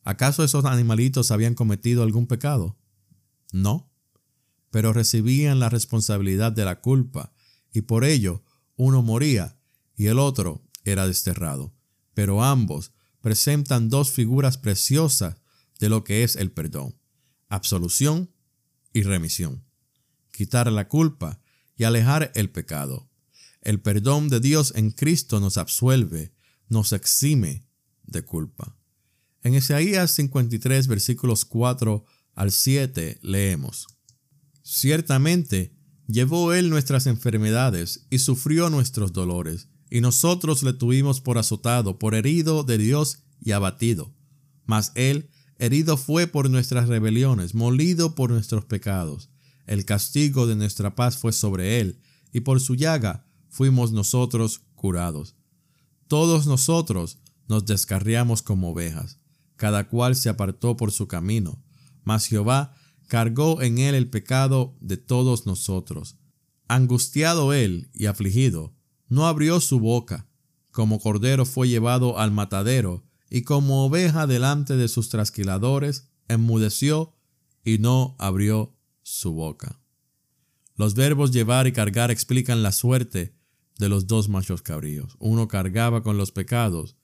¿Acaso 0.04 0.42
esos 0.42 0.64
animalitos 0.64 1.30
habían 1.30 1.54
cometido 1.54 2.02
algún 2.02 2.26
pecado? 2.26 2.78
No, 3.52 3.92
pero 4.70 4.92
recibían 4.92 5.60
la 5.60 5.68
responsabilidad 5.68 6.50
de 6.50 6.64
la 6.64 6.80
culpa 6.80 7.32
y 7.72 7.82
por 7.82 8.04
ello 8.04 8.42
uno 8.76 9.02
moría 9.02 9.58
y 9.96 10.06
el 10.06 10.18
otro 10.18 10.62
era 10.84 11.06
desterrado. 11.06 11.74
Pero 12.14 12.42
ambos 12.42 12.92
presentan 13.20 13.88
dos 13.88 14.10
figuras 14.10 14.58
preciosas 14.58 15.36
de 15.78 15.88
lo 15.88 16.04
que 16.04 16.24
es 16.24 16.36
el 16.36 16.50
perdón, 16.50 16.98
absolución 17.48 18.30
y 18.92 19.02
remisión. 19.02 19.64
Quitar 20.32 20.70
la 20.72 20.88
culpa 20.88 21.40
y 21.76 21.84
alejar 21.84 22.32
el 22.34 22.50
pecado. 22.50 23.10
El 23.60 23.80
perdón 23.80 24.28
de 24.28 24.40
Dios 24.40 24.72
en 24.74 24.90
Cristo 24.90 25.38
nos 25.38 25.56
absuelve, 25.56 26.32
nos 26.68 26.92
exime 26.92 27.66
de 28.04 28.24
culpa. 28.24 28.76
En 29.42 29.54
Isaías 29.54 30.12
53 30.12 30.86
versículos 30.86 31.44
4 31.44 32.04
al 32.34 32.52
7 32.52 33.18
leemos, 33.22 33.88
Ciertamente 34.62 35.74
llevó 36.06 36.52
Él 36.52 36.70
nuestras 36.70 37.06
enfermedades 37.08 38.06
y 38.10 38.18
sufrió 38.18 38.70
nuestros 38.70 39.12
dolores, 39.12 39.68
y 39.90 40.00
nosotros 40.00 40.62
le 40.62 40.72
tuvimos 40.72 41.20
por 41.20 41.38
azotado, 41.38 41.98
por 41.98 42.14
herido 42.14 42.62
de 42.62 42.78
Dios 42.78 43.24
y 43.40 43.50
abatido. 43.50 44.14
Mas 44.64 44.92
Él 44.94 45.28
herido 45.58 45.96
fue 45.96 46.28
por 46.28 46.48
nuestras 46.48 46.88
rebeliones, 46.88 47.54
molido 47.54 48.14
por 48.14 48.30
nuestros 48.30 48.64
pecados. 48.64 49.30
El 49.66 49.84
castigo 49.84 50.46
de 50.46 50.56
nuestra 50.56 50.94
paz 50.94 51.16
fue 51.16 51.32
sobre 51.32 51.80
Él, 51.80 51.98
y 52.32 52.40
por 52.40 52.60
su 52.60 52.76
llaga 52.76 53.26
fuimos 53.48 53.92
nosotros 53.92 54.62
curados. 54.74 55.34
todos 56.06 56.46
nosotros 56.46 57.18
nos 57.48 57.66
descarriamos 57.66 58.42
como 58.42 58.70
ovejas, 58.70 59.18
cada 59.62 59.86
cual 59.86 60.16
se 60.16 60.28
apartó 60.28 60.76
por 60.76 60.90
su 60.90 61.06
camino, 61.06 61.62
mas 62.02 62.26
Jehová 62.26 62.74
cargó 63.06 63.62
en 63.62 63.78
él 63.78 63.94
el 63.94 64.10
pecado 64.10 64.76
de 64.80 64.96
todos 64.96 65.46
nosotros. 65.46 66.18
Angustiado 66.66 67.52
él 67.52 67.88
y 67.94 68.06
afligido, 68.06 68.74
no 69.06 69.28
abrió 69.28 69.60
su 69.60 69.78
boca, 69.78 70.28
como 70.72 70.98
cordero 70.98 71.46
fue 71.46 71.68
llevado 71.68 72.18
al 72.18 72.32
matadero, 72.32 73.04
y 73.30 73.42
como 73.42 73.84
oveja 73.84 74.26
delante 74.26 74.76
de 74.76 74.88
sus 74.88 75.10
trasquiladores, 75.10 76.08
enmudeció 76.26 77.14
y 77.64 77.78
no 77.78 78.16
abrió 78.18 78.76
su 79.04 79.32
boca. 79.32 79.80
Los 80.74 80.96
verbos 80.96 81.30
llevar 81.30 81.68
y 81.68 81.72
cargar 81.72 82.10
explican 82.10 82.64
la 82.64 82.72
suerte 82.72 83.36
de 83.78 83.88
los 83.88 84.08
dos 84.08 84.28
machos 84.28 84.60
cabríos. 84.60 85.14
Uno 85.20 85.46
cargaba 85.46 86.02
con 86.02 86.16
los 86.16 86.32
pecados 86.32 86.96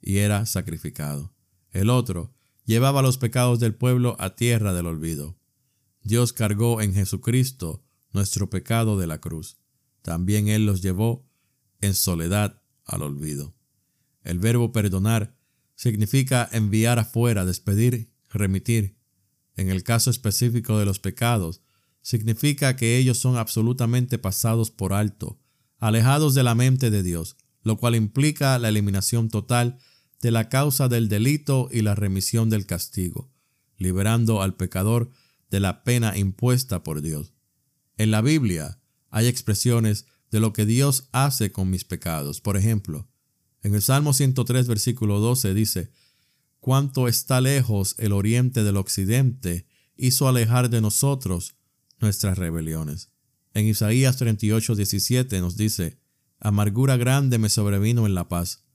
y 0.00 0.16
era 0.16 0.46
sacrificado. 0.46 1.35
El 1.76 1.90
otro 1.90 2.32
llevaba 2.64 3.02
los 3.02 3.18
pecados 3.18 3.60
del 3.60 3.74
pueblo 3.74 4.16
a 4.18 4.34
tierra 4.34 4.72
del 4.72 4.86
olvido. 4.86 5.38
Dios 6.02 6.32
cargó 6.32 6.80
en 6.80 6.94
Jesucristo 6.94 7.84
nuestro 8.14 8.48
pecado 8.48 8.98
de 8.98 9.06
la 9.06 9.20
cruz. 9.20 9.58
También 10.00 10.48
Él 10.48 10.64
los 10.64 10.80
llevó 10.80 11.28
en 11.82 11.92
soledad 11.92 12.62
al 12.86 13.02
olvido. 13.02 13.54
El 14.22 14.38
verbo 14.38 14.72
perdonar 14.72 15.36
significa 15.74 16.48
enviar 16.50 16.98
afuera, 16.98 17.44
despedir, 17.44 18.10
remitir. 18.30 18.96
En 19.54 19.68
el 19.68 19.82
caso 19.82 20.08
específico 20.08 20.78
de 20.78 20.86
los 20.86 20.98
pecados, 20.98 21.60
significa 22.00 22.74
que 22.76 22.96
ellos 22.96 23.18
son 23.18 23.36
absolutamente 23.36 24.16
pasados 24.16 24.70
por 24.70 24.94
alto, 24.94 25.38
alejados 25.78 26.34
de 26.34 26.42
la 26.42 26.54
mente 26.54 26.90
de 26.90 27.02
Dios, 27.02 27.36
lo 27.60 27.76
cual 27.76 27.96
implica 27.96 28.58
la 28.58 28.70
eliminación 28.70 29.28
total 29.28 29.78
de 30.20 30.30
la 30.30 30.48
causa 30.48 30.88
del 30.88 31.08
delito 31.08 31.68
y 31.70 31.82
la 31.82 31.94
remisión 31.94 32.50
del 32.50 32.66
castigo, 32.66 33.30
liberando 33.76 34.42
al 34.42 34.54
pecador 34.54 35.10
de 35.50 35.60
la 35.60 35.84
pena 35.84 36.16
impuesta 36.16 36.82
por 36.82 37.02
Dios. 37.02 37.32
En 37.96 38.10
la 38.10 38.22
Biblia 38.22 38.80
hay 39.10 39.26
expresiones 39.26 40.06
de 40.30 40.40
lo 40.40 40.52
que 40.52 40.66
Dios 40.66 41.08
hace 41.12 41.52
con 41.52 41.70
mis 41.70 41.84
pecados. 41.84 42.40
Por 42.40 42.56
ejemplo, 42.56 43.08
en 43.62 43.74
el 43.74 43.82
Salmo 43.82 44.12
103, 44.12 44.66
versículo 44.68 45.20
12 45.20 45.54
dice, 45.54 45.90
Cuánto 46.60 47.08
está 47.08 47.40
lejos 47.40 47.94
el 47.98 48.12
oriente 48.12 48.64
del 48.64 48.76
occidente, 48.76 49.66
hizo 49.96 50.28
alejar 50.28 50.68
de 50.68 50.80
nosotros 50.80 51.56
nuestras 52.00 52.38
rebeliones. 52.38 53.10
En 53.54 53.66
Isaías 53.66 54.16
38, 54.16 54.74
17 54.74 55.40
nos 55.40 55.56
dice, 55.56 55.98
Amargura 56.38 56.96
grande 56.96 57.38
me 57.38 57.48
sobrevino 57.48 58.06
en 58.06 58.14
la 58.14 58.28
paz, 58.28 58.65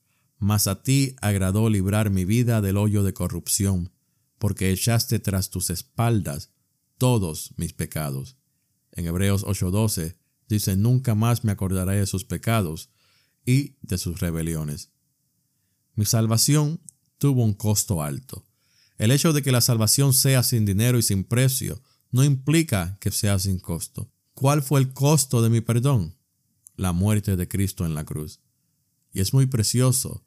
mas 0.42 0.66
a 0.66 0.82
ti 0.82 1.16
agradó 1.22 1.70
librar 1.70 2.10
mi 2.10 2.26
vida 2.26 2.62
del 2.62 2.78
hoyo 2.78 3.04
de 3.04 3.14
corrupción, 3.14 3.92
porque 4.40 4.72
echaste 4.72 5.20
tras 5.20 5.52
tus 5.52 5.70
espaldas 5.70 6.50
todos 6.98 7.54
mis 7.58 7.74
pecados. 7.74 8.38
En 8.92 9.06
Hebreos 9.06 9.44
8:12 9.46 10.18
dice, 10.50 10.76
Nunca 10.76 11.14
más 11.14 11.44
me 11.44 11.52
acordaré 11.52 11.98
de 11.98 12.08
sus 12.08 12.26
pecados 12.26 12.90
y 13.46 13.76
de 13.84 14.00
sus 14.00 14.20
rebeliones. 14.20 14.90
Mi 15.94 16.06
salvación 16.06 16.82
tuvo 17.20 17.44
un 17.44 17.54
costo 17.54 18.02
alto. 18.02 18.44
El 18.98 19.12
hecho 19.12 19.34
de 19.34 19.44
que 19.44 19.52
la 19.52 19.62
salvación 19.62 20.12
sea 20.12 20.42
sin 20.42 20.66
dinero 20.66 20.98
y 20.98 21.04
sin 21.04 21.24
precio 21.24 21.84
no 22.10 22.24
implica 22.24 22.98
que 23.00 23.12
sea 23.12 23.38
sin 23.38 23.60
costo. 23.60 24.12
¿Cuál 24.34 24.64
fue 24.64 24.80
el 24.80 24.92
costo 24.92 25.44
de 25.44 25.52
mi 25.52 25.62
perdón? 25.62 26.18
La 26.76 26.94
muerte 26.94 27.36
de 27.36 27.48
Cristo 27.48 27.86
en 27.86 27.94
la 27.94 28.06
cruz. 28.06 28.40
Y 29.14 29.22
es 29.22 29.34
muy 29.34 29.46
precioso 29.46 30.26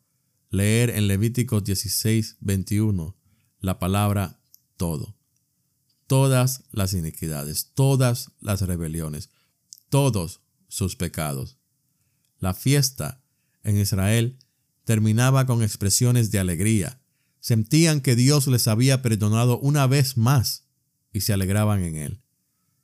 leer 0.54 0.90
en 0.90 1.08
Levíticos 1.08 1.64
16, 1.64 2.36
21 2.40 3.16
la 3.60 3.78
palabra 3.78 4.40
todo. 4.76 5.16
Todas 6.06 6.64
las 6.70 6.94
iniquidades, 6.94 7.72
todas 7.74 8.30
las 8.40 8.60
rebeliones, 8.62 9.30
todos 9.88 10.40
sus 10.68 10.96
pecados. 10.96 11.58
La 12.38 12.54
fiesta 12.54 13.22
en 13.62 13.78
Israel 13.78 14.38
terminaba 14.84 15.46
con 15.46 15.62
expresiones 15.62 16.30
de 16.30 16.38
alegría. 16.38 17.00
Sentían 17.40 18.00
que 18.00 18.16
Dios 18.16 18.46
les 18.46 18.68
había 18.68 19.02
perdonado 19.02 19.58
una 19.58 19.86
vez 19.86 20.16
más 20.16 20.66
y 21.12 21.20
se 21.22 21.32
alegraban 21.32 21.82
en 21.82 21.96
él. 21.96 22.22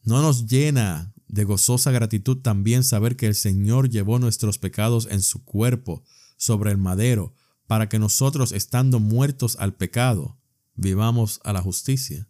No 0.03 0.23
nos 0.23 0.47
llena 0.47 1.13
de 1.29 1.45
gozosa 1.45 1.91
gratitud 1.91 2.39
también 2.39 2.83
saber 2.83 3.17
que 3.17 3.27
el 3.27 3.35
Señor 3.35 3.91
llevó 3.91 4.19
nuestros 4.19 4.59
pecados 4.59 5.07
en 5.11 5.23
su 5.23 5.45
cuerpo 5.45 6.03
sobre 6.37 6.71
el 6.73 6.79
madero 6.79 7.35
para 7.71 7.89
que 7.89 8.01
nosotros, 8.01 8.51
estando 8.51 8.99
muertos 8.99 9.55
al 9.61 9.77
pecado, 9.77 10.37
vivamos 10.75 11.41
a 11.45 11.53
la 11.53 11.63
justicia? 11.63 12.29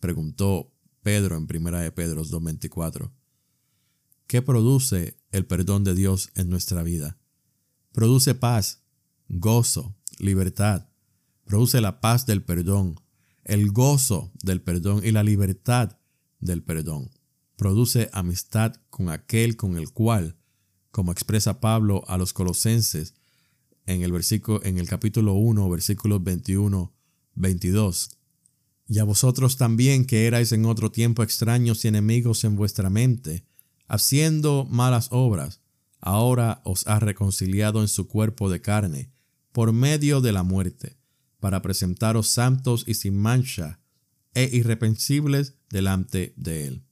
Preguntó 0.00 0.72
Pedro 1.02 1.36
en 1.36 1.42
1 1.42 1.78
de 1.80 1.92
Pedro 1.92 2.24
2.24. 2.24 3.12
¿Qué 4.26 4.40
produce 4.40 5.20
el 5.30 5.44
perdón 5.44 5.84
de 5.84 5.94
Dios 5.94 6.30
en 6.36 6.48
nuestra 6.48 6.82
vida? 6.82 7.18
Produce 7.92 8.34
paz, 8.34 8.82
gozo, 9.28 9.94
libertad. 10.18 10.88
Produce 11.44 11.82
la 11.82 12.00
paz 12.00 12.24
del 12.24 12.42
perdón, 12.42 12.98
el 13.44 13.70
gozo 13.72 14.32
del 14.42 14.62
perdón 14.62 15.02
y 15.04 15.12
la 15.12 15.22
libertad 15.22 15.98
del 16.40 16.62
perdón. 16.62 17.10
Produce 17.56 18.08
amistad 18.14 18.76
con 18.88 19.10
aquel 19.10 19.58
con 19.58 19.76
el 19.76 19.92
cual, 19.92 20.38
como 20.90 21.12
expresa 21.12 21.60
Pablo 21.60 22.04
a 22.08 22.16
los 22.16 22.32
colosenses, 22.32 23.17
en 23.88 24.02
el 24.02 24.12
en 24.64 24.78
el 24.78 24.86
capítulo 24.86 25.32
1, 25.32 25.70
versículos 25.70 26.22
21, 26.22 26.92
22. 27.34 28.10
Y 28.86 28.98
a 28.98 29.04
vosotros 29.04 29.56
también 29.56 30.04
que 30.04 30.26
erais 30.26 30.52
en 30.52 30.66
otro 30.66 30.90
tiempo 30.90 31.22
extraños 31.22 31.84
y 31.84 31.88
enemigos 31.88 32.44
en 32.44 32.54
vuestra 32.54 32.90
mente, 32.90 33.46
haciendo 33.86 34.66
malas 34.70 35.08
obras, 35.10 35.62
ahora 36.00 36.60
os 36.64 36.86
ha 36.86 37.00
reconciliado 37.00 37.80
en 37.80 37.88
su 37.88 38.08
cuerpo 38.08 38.50
de 38.50 38.60
carne, 38.60 39.10
por 39.52 39.72
medio 39.72 40.20
de 40.20 40.32
la 40.32 40.42
muerte, 40.42 40.98
para 41.40 41.62
presentaros 41.62 42.28
santos 42.28 42.84
y 42.86 42.92
sin 42.92 43.16
mancha 43.16 43.80
e 44.34 44.50
irreprensibles 44.52 45.54
delante 45.70 46.34
de 46.36 46.66
él. 46.66 46.84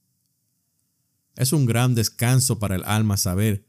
Es 1.35 1.53
un 1.53 1.67
gran 1.67 1.93
descanso 1.93 2.57
para 2.57 2.75
el 2.75 2.83
alma 2.85 3.17
saber 3.17 3.66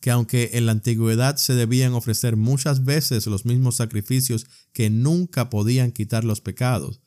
que 0.00 0.10
aunque 0.10 0.50
en 0.54 0.66
la 0.66 0.72
antigüedad 0.72 1.36
se 1.36 1.54
debían 1.54 1.92
ofrecer 1.92 2.36
muchas 2.36 2.84
veces 2.84 3.26
los 3.26 3.44
mismos 3.44 3.76
sacrificios 3.76 4.46
que 4.72 4.88
nunca 4.88 5.50
podían 5.50 5.92
quitar 5.92 6.24
los 6.24 6.40
pecados, 6.40 7.00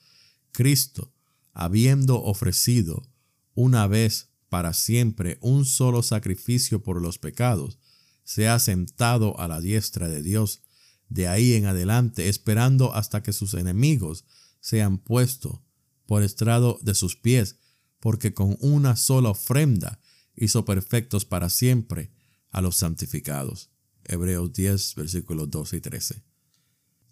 Cristo, 0.51 1.11
habiendo 1.53 2.21
ofrecido 2.21 3.09
una 3.55 3.87
vez 3.87 4.29
para 4.49 4.73
siempre 4.73 5.39
un 5.41 5.65
solo 5.65 6.03
sacrificio 6.03 6.83
por 6.83 7.01
los 7.01 7.17
pecados, 7.17 7.79
se 8.23 8.47
ha 8.47 8.59
sentado 8.59 9.39
a 9.39 9.47
la 9.47 9.59
diestra 9.59 10.07
de 10.07 10.21
Dios, 10.21 10.61
de 11.09 11.27
ahí 11.27 11.53
en 11.53 11.65
adelante, 11.65 12.29
esperando 12.29 12.93
hasta 12.93 13.23
que 13.23 13.33
sus 13.33 13.55
enemigos 13.55 14.25
sean 14.59 14.99
puestos 14.99 15.59
por 16.05 16.21
estrado 16.21 16.79
de 16.83 16.93
sus 16.93 17.15
pies, 17.15 17.57
porque 17.99 18.33
con 18.33 18.55
una 18.59 18.95
sola 18.95 19.29
ofrenda 19.29 19.99
hizo 20.35 20.65
perfectos 20.65 21.25
para 21.25 21.49
siempre 21.49 22.11
a 22.53 22.61
los 22.61 22.77
santificados. 22.77 23.69
Hebreos 24.05 24.53
10, 24.53 24.95
versículos 24.95 25.51
12 25.51 25.77
y 25.77 25.81
13. 25.81 26.23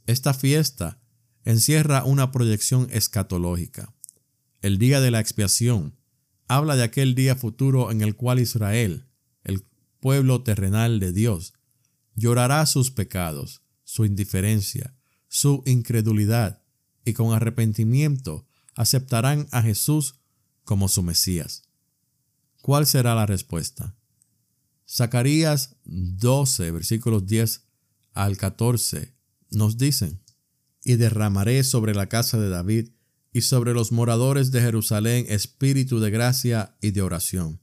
Esta 0.05 0.33
fiesta 0.33 1.01
encierra 1.43 2.03
una 2.05 2.31
proyección 2.31 2.87
escatológica. 2.91 3.93
El 4.61 4.77
día 4.77 5.01
de 5.01 5.11
la 5.11 5.19
expiación 5.19 5.97
habla 6.47 6.75
de 6.75 6.83
aquel 6.83 7.15
día 7.15 7.35
futuro 7.35 7.91
en 7.91 8.01
el 8.01 8.15
cual 8.15 8.39
Israel, 8.39 9.07
el 9.43 9.65
pueblo 9.99 10.43
terrenal 10.43 10.99
de 10.99 11.11
Dios, 11.11 11.53
llorará 12.15 12.65
sus 12.65 12.91
pecados, 12.91 13.61
su 13.83 14.05
indiferencia, 14.05 14.95
su 15.27 15.63
incredulidad, 15.65 16.61
y 17.03 17.13
con 17.13 17.33
arrepentimiento 17.33 18.45
aceptarán 18.75 19.47
a 19.51 19.61
Jesús 19.61 20.15
como 20.63 20.87
su 20.87 21.01
Mesías. 21.03 21.63
¿Cuál 22.61 22.85
será 22.85 23.15
la 23.15 23.25
respuesta? 23.25 23.95
Zacarías 24.91 25.77
12, 25.85 26.71
versículos 26.71 27.25
10 27.25 27.63
al 28.13 28.35
14 28.35 29.15
nos 29.49 29.77
dicen, 29.77 30.21
y 30.83 30.95
derramaré 30.95 31.63
sobre 31.63 31.93
la 31.93 32.09
casa 32.09 32.37
de 32.39 32.49
David 32.49 32.89
y 33.31 33.41
sobre 33.41 33.73
los 33.73 33.93
moradores 33.93 34.51
de 34.51 34.61
Jerusalén 34.61 35.25
espíritu 35.29 36.01
de 36.01 36.09
gracia 36.09 36.75
y 36.81 36.91
de 36.91 37.01
oración, 37.01 37.61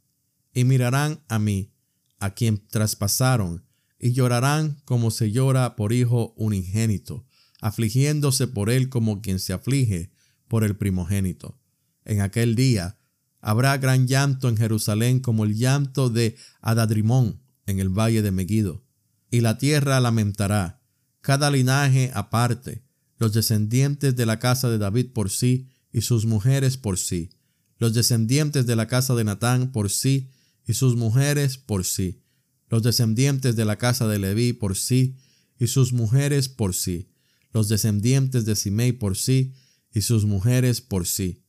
y 0.55 0.64
mirarán 0.64 1.22
a 1.29 1.39
mí, 1.39 1.74
a 2.18 2.31
quien 2.35 2.66
traspasaron, 2.66 3.64
y 3.99 4.12
llorarán 4.12 4.81
como 4.87 5.11
se 5.11 5.31
llora 5.31 5.76
por 5.76 5.93
hijo 5.93 6.33
unigénito, 6.37 7.26
afligiéndose 7.61 8.47
por 8.47 8.70
él 8.70 8.89
como 8.89 9.20
quien 9.20 9.39
se 9.39 9.53
aflige 9.53 10.11
por 10.47 10.64
el 10.64 10.76
primogénito. 10.76 11.61
En 12.05 12.22
aquel 12.22 12.55
día 12.55 12.99
Habrá 13.41 13.76
gran 13.78 14.07
llanto 14.07 14.49
en 14.49 14.57
Jerusalén 14.57 15.20
como 15.20 15.45
el 15.45 15.55
llanto 15.55 16.11
de 16.11 16.36
Adadrimón 16.61 17.41
en 17.66 17.80
el 17.80 17.89
valle 17.89 18.22
de 18.22 18.30
Megiddo, 18.30 18.84
y 19.30 19.41
la 19.41 19.59
tierra 19.59 20.01
lamentará, 20.01 20.80
cada 21.20 21.51
linaje 21.51 22.11
aparte, 22.14 22.82
los 23.18 23.32
descendientes 23.32 24.16
de 24.16 24.26
la 24.26 24.39
casa 24.39 24.70
de 24.70 24.78
David 24.78 25.12
por 25.12 25.30
sí 25.30 25.68
y 25.93 26.01
sus 26.01 26.24
mujeres 26.24 26.76
por 26.76 26.99
sí, 26.99 27.30
los 27.78 27.95
descendientes 27.95 28.66
de 28.66 28.76
la 28.76 28.86
casa 28.86 29.14
de 29.14 29.24
Natán 29.24 29.72
por 29.72 29.91
sí 29.91 30.30
y 30.66 30.74
sus 30.74 30.97
mujeres 30.97 31.59
por 31.59 31.84
sí, 31.84 32.22
los 32.68 32.82
descendientes 32.82 33.57
de 33.57 33.64
la 33.64 33.76
casa 33.76 34.07
de 34.07 34.18
Leví 34.18 34.53
por 34.53 34.76
sí 34.76 35.16
y 35.59 35.66
sus 35.68 35.93
mujeres 35.93 36.49
por 36.49 36.74
sí, 36.74 37.11
los 37.53 37.68
descendientes 37.68 38.45
de 38.45 38.57
Simei 38.57 38.93
por 38.93 39.16
sí 39.16 39.55
y 39.93 40.03
sus 40.03 40.24
mujeres 40.24 40.80
por 40.80 41.07
sí, 41.07 41.43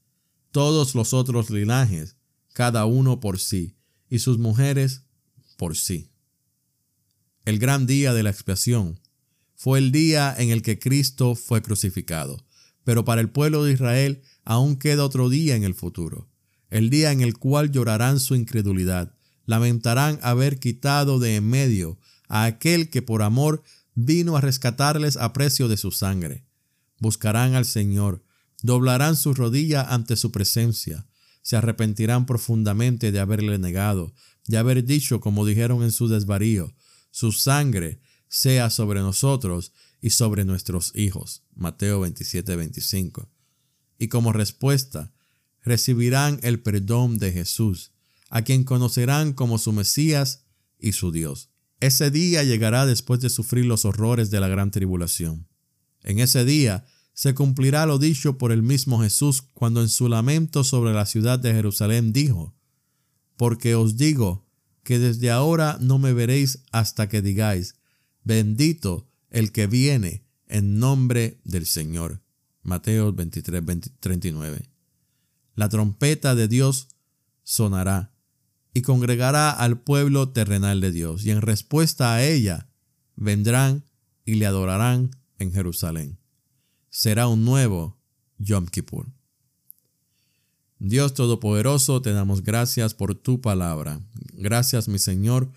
todos 0.51 0.95
los 0.95 1.13
otros 1.13 1.49
linajes, 1.49 2.17
cada 2.53 2.85
uno 2.85 3.19
por 3.19 3.39
sí, 3.39 3.75
y 4.09 4.19
sus 4.19 4.37
mujeres 4.37 5.03
por 5.57 5.75
sí. 5.75 6.09
El 7.45 7.59
gran 7.59 7.85
día 7.85 8.13
de 8.13 8.23
la 8.23 8.29
expiación 8.29 8.99
fue 9.55 9.79
el 9.79 9.91
día 9.91 10.35
en 10.37 10.49
el 10.49 10.61
que 10.61 10.79
Cristo 10.79 11.35
fue 11.35 11.61
crucificado, 11.61 12.45
pero 12.83 13.05
para 13.05 13.21
el 13.21 13.29
pueblo 13.29 13.63
de 13.63 13.73
Israel 13.73 14.21
aún 14.45 14.77
queda 14.77 15.05
otro 15.05 15.29
día 15.29 15.55
en 15.55 15.63
el 15.63 15.75
futuro, 15.75 16.29
el 16.69 16.89
día 16.89 17.11
en 17.11 17.21
el 17.21 17.37
cual 17.37 17.71
llorarán 17.71 18.19
su 18.19 18.35
incredulidad, 18.35 19.15
lamentarán 19.45 20.19
haber 20.21 20.59
quitado 20.59 21.19
de 21.19 21.35
en 21.35 21.47
medio 21.47 21.99
a 22.27 22.45
aquel 22.45 22.89
que 22.89 23.01
por 23.01 23.21
amor 23.21 23.63
vino 23.95 24.37
a 24.37 24.41
rescatarles 24.41 25.17
a 25.17 25.33
precio 25.33 25.67
de 25.67 25.77
su 25.77 25.91
sangre. 25.91 26.45
Buscarán 26.99 27.55
al 27.55 27.65
Señor, 27.65 28.23
doblarán 28.61 29.15
su 29.15 29.33
rodilla 29.33 29.81
ante 29.83 30.15
su 30.15 30.31
presencia, 30.31 31.07
se 31.41 31.55
arrepentirán 31.55 32.25
profundamente 32.25 33.11
de 33.11 33.19
haberle 33.19 33.57
negado, 33.57 34.13
de 34.47 34.57
haber 34.57 34.83
dicho, 34.83 35.19
como 35.19 35.45
dijeron 35.45 35.83
en 35.83 35.91
su 35.91 36.07
desvarío, 36.07 36.73
su 37.11 37.31
sangre 37.31 37.99
sea 38.27 38.69
sobre 38.69 38.99
nosotros 38.99 39.73
y 40.01 40.11
sobre 40.11 40.45
nuestros 40.45 40.95
hijos. 40.95 41.43
Mateo 41.55 42.01
27, 42.01 42.55
25. 42.55 43.29
Y 43.97 44.07
como 44.07 44.31
respuesta, 44.31 45.11
recibirán 45.63 46.39
el 46.43 46.61
perdón 46.61 47.17
de 47.17 47.31
Jesús, 47.31 47.91
a 48.29 48.43
quien 48.43 48.63
conocerán 48.63 49.33
como 49.33 49.57
su 49.57 49.73
Mesías 49.73 50.45
y 50.77 50.93
su 50.93 51.11
Dios. 51.11 51.49
Ese 51.79 52.11
día 52.11 52.43
llegará 52.43 52.85
después 52.85 53.19
de 53.21 53.29
sufrir 53.29 53.65
los 53.65 53.85
horrores 53.85 54.29
de 54.29 54.39
la 54.39 54.47
gran 54.47 54.71
tribulación. 54.71 55.47
En 56.03 56.19
ese 56.19 56.45
día 56.45 56.85
se 57.19 57.33
cumplirá 57.33 57.85
lo 57.85 57.99
dicho 57.99 58.37
por 58.37 58.53
el 58.53 58.63
mismo 58.63 59.01
Jesús 59.01 59.41
cuando 59.41 59.81
en 59.81 59.89
su 59.89 60.07
lamento 60.07 60.63
sobre 60.63 60.93
la 60.93 61.05
ciudad 61.05 61.37
de 61.37 61.51
Jerusalén 61.51 62.13
dijo, 62.13 62.55
Porque 63.35 63.75
os 63.75 63.97
digo 63.97 64.47
que 64.83 64.99
desde 64.99 65.29
ahora 65.29 65.77
no 65.81 65.99
me 65.99 66.13
veréis 66.13 66.63
hasta 66.71 67.09
que 67.09 67.21
digáis, 67.21 67.75
bendito 68.23 69.09
el 69.31 69.51
que 69.51 69.67
viene 69.67 70.23
en 70.47 70.79
nombre 70.79 71.41
del 71.43 71.65
Señor. 71.65 72.21
Mateo 72.63 73.11
23, 73.11 73.63
39. 73.99 74.69
La 75.55 75.67
trompeta 75.67 76.35
de 76.35 76.47
Dios 76.47 76.87
sonará 77.43 78.13
y 78.73 78.81
congregará 78.81 79.51
al 79.51 79.81
pueblo 79.81 80.29
terrenal 80.29 80.79
de 80.79 80.93
Dios, 80.93 81.25
y 81.25 81.31
en 81.31 81.41
respuesta 81.41 82.13
a 82.13 82.23
ella 82.23 82.69
vendrán 83.17 83.83
y 84.23 84.35
le 84.35 84.45
adorarán 84.45 85.11
en 85.37 85.51
Jerusalén 85.51 86.18
será 86.89 87.27
un 87.27 87.45
nuevo 87.45 87.97
Yom 88.37 88.65
Kippur. 88.65 89.07
Dios 90.79 91.13
Todopoderoso, 91.13 92.01
te 92.01 92.13
damos 92.13 92.43
gracias 92.43 92.93
por 92.93 93.13
tu 93.13 93.41
palabra. 93.41 94.01
Gracias, 94.33 94.87
mi 94.87 94.97
Señor, 94.97 95.51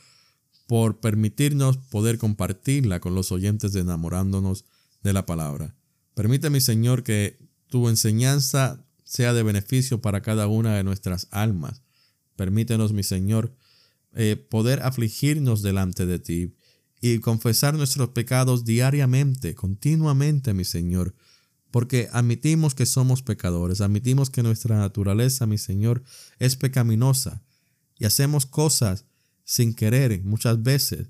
por 0.66 0.99
permitirnos 0.99 1.76
poder 1.76 2.18
compartirla 2.18 3.01
con 3.01 3.14
los 3.14 3.30
oyentes 3.30 3.74
enamorándonos 3.74 4.64
de 5.03 5.12
la 5.12 5.24
palabra. 5.24 5.76
Permite, 6.14 6.51
mi 6.51 6.61
Señor, 6.61 7.05
que 7.05 7.39
tu 7.68 7.89
enseñanza 7.89 8.85
sea 9.05 9.33
de 9.33 9.43
beneficio 9.43 10.01
para 10.03 10.22
cada 10.22 10.49
una 10.49 10.76
de 10.76 10.85
nuestras 10.85 11.28
almas. 11.30 11.83
Permítenos, 12.37 12.93
mi 12.93 13.05
Señor, 13.05 13.55
eh, 14.14 14.37
poder 14.37 14.83
afligirnos 14.83 15.62
delante 15.62 16.05
de 16.05 16.18
ti 16.18 16.55
y 17.05 17.19
confesar 17.19 17.75
nuestros 17.75 18.11
pecados 18.11 18.65
diariamente, 18.65 19.57
continuamente, 19.57 20.55
mi 20.55 20.65
Señor, 20.65 21.17
porque 21.73 22.09
admitimos 22.13 22.77
que 22.77 22.87
somos 22.87 23.23
pecadores, 23.23 23.81
admitimos 23.81 24.31
que 24.31 24.45
nuestra 24.45 24.79
naturaleza, 24.79 25.45
mi 25.47 25.59
Señor, 25.59 26.05
es 26.39 26.55
pecaminosa 26.55 27.43
y 27.99 28.05
hacemos 28.05 28.47
cosas 28.47 29.05
sin 29.43 29.75
querer 29.75 30.23
muchas 30.23 30.63
veces 30.63 31.09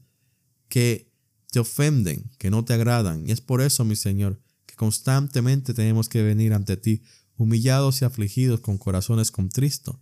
que 0.68 1.12
te 1.50 1.60
ofenden, 1.60 2.30
que 2.38 2.50
no 2.50 2.64
te 2.64 2.72
agradan. 2.72 3.28
Y 3.28 3.32
es 3.32 3.42
por 3.42 3.60
eso, 3.60 3.84
mi 3.84 3.94
Señor, 3.94 4.40
que 4.64 4.74
constantemente 4.76 5.74
tenemos 5.74 6.08
que 6.08 6.22
venir 6.22 6.54
ante 6.54 6.78
ti, 6.78 7.02
humillados 7.36 8.00
y 8.00 8.06
afligidos 8.06 8.60
con 8.60 8.78
corazones 8.78 9.30
contristos, 9.30 9.96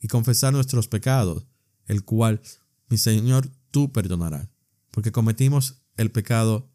y 0.00 0.08
confesar 0.08 0.54
nuestros 0.54 0.88
pecados, 0.88 1.46
el 1.86 2.02
cual, 2.02 2.40
mi 2.88 2.96
Señor, 2.96 3.50
tú 3.70 3.92
perdonarás 3.92 4.53
porque 4.94 5.10
cometimos 5.10 5.82
el 5.96 6.12
pecado 6.12 6.70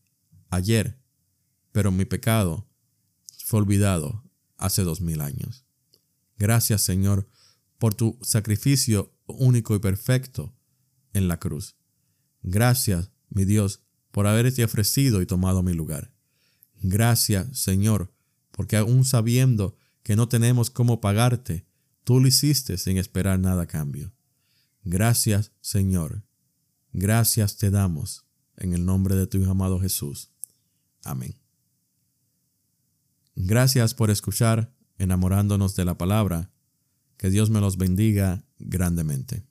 ayer, 0.49 0.99
pero 1.71 1.89
mi 1.89 2.03
pecado 2.03 2.69
fue 3.45 3.61
olvidado 3.61 4.29
hace 4.57 4.83
dos 4.83 4.99
mil 4.99 5.21
años. 5.21 5.65
Gracias, 6.37 6.81
Señor, 6.81 7.29
por 7.77 7.95
tu 7.95 8.19
sacrificio 8.21 9.15
único 9.25 9.73
y 9.73 9.79
perfecto 9.79 10.53
en 11.13 11.29
la 11.29 11.39
cruz. 11.39 11.77
Gracias, 12.43 13.09
mi 13.29 13.45
Dios, 13.45 13.85
por 14.11 14.27
haberte 14.27 14.65
ofrecido 14.65 15.21
y 15.21 15.25
tomado 15.25 15.63
mi 15.63 15.71
lugar. 15.71 16.11
Gracias, 16.81 17.57
Señor, 17.57 18.13
porque 18.51 18.75
aún 18.75 19.05
sabiendo 19.05 19.77
que 20.03 20.17
no 20.17 20.27
tenemos 20.27 20.69
cómo 20.69 20.99
pagarte, 20.99 21.65
tú 22.03 22.19
lo 22.19 22.27
hiciste 22.27 22.77
sin 22.77 22.97
esperar 22.97 23.39
nada 23.39 23.61
a 23.61 23.67
cambio. 23.67 24.13
Gracias, 24.83 25.53
Señor, 25.61 26.25
Gracias 27.01 27.55
te 27.55 27.71
damos 27.71 28.25
en 28.57 28.73
el 28.73 28.85
nombre 28.85 29.15
de 29.15 29.25
tu 29.25 29.37
Hijo 29.37 29.51
amado 29.51 29.79
Jesús. 29.79 30.33
Amén. 31.05 31.33
Gracias 33.37 33.93
por 33.93 34.11
escuchar, 34.11 34.73
enamorándonos 34.97 35.77
de 35.77 35.85
la 35.85 35.97
palabra. 35.97 36.51
Que 37.15 37.29
Dios 37.29 37.49
me 37.51 37.61
los 37.61 37.77
bendiga 37.77 38.43
grandemente. 38.57 39.45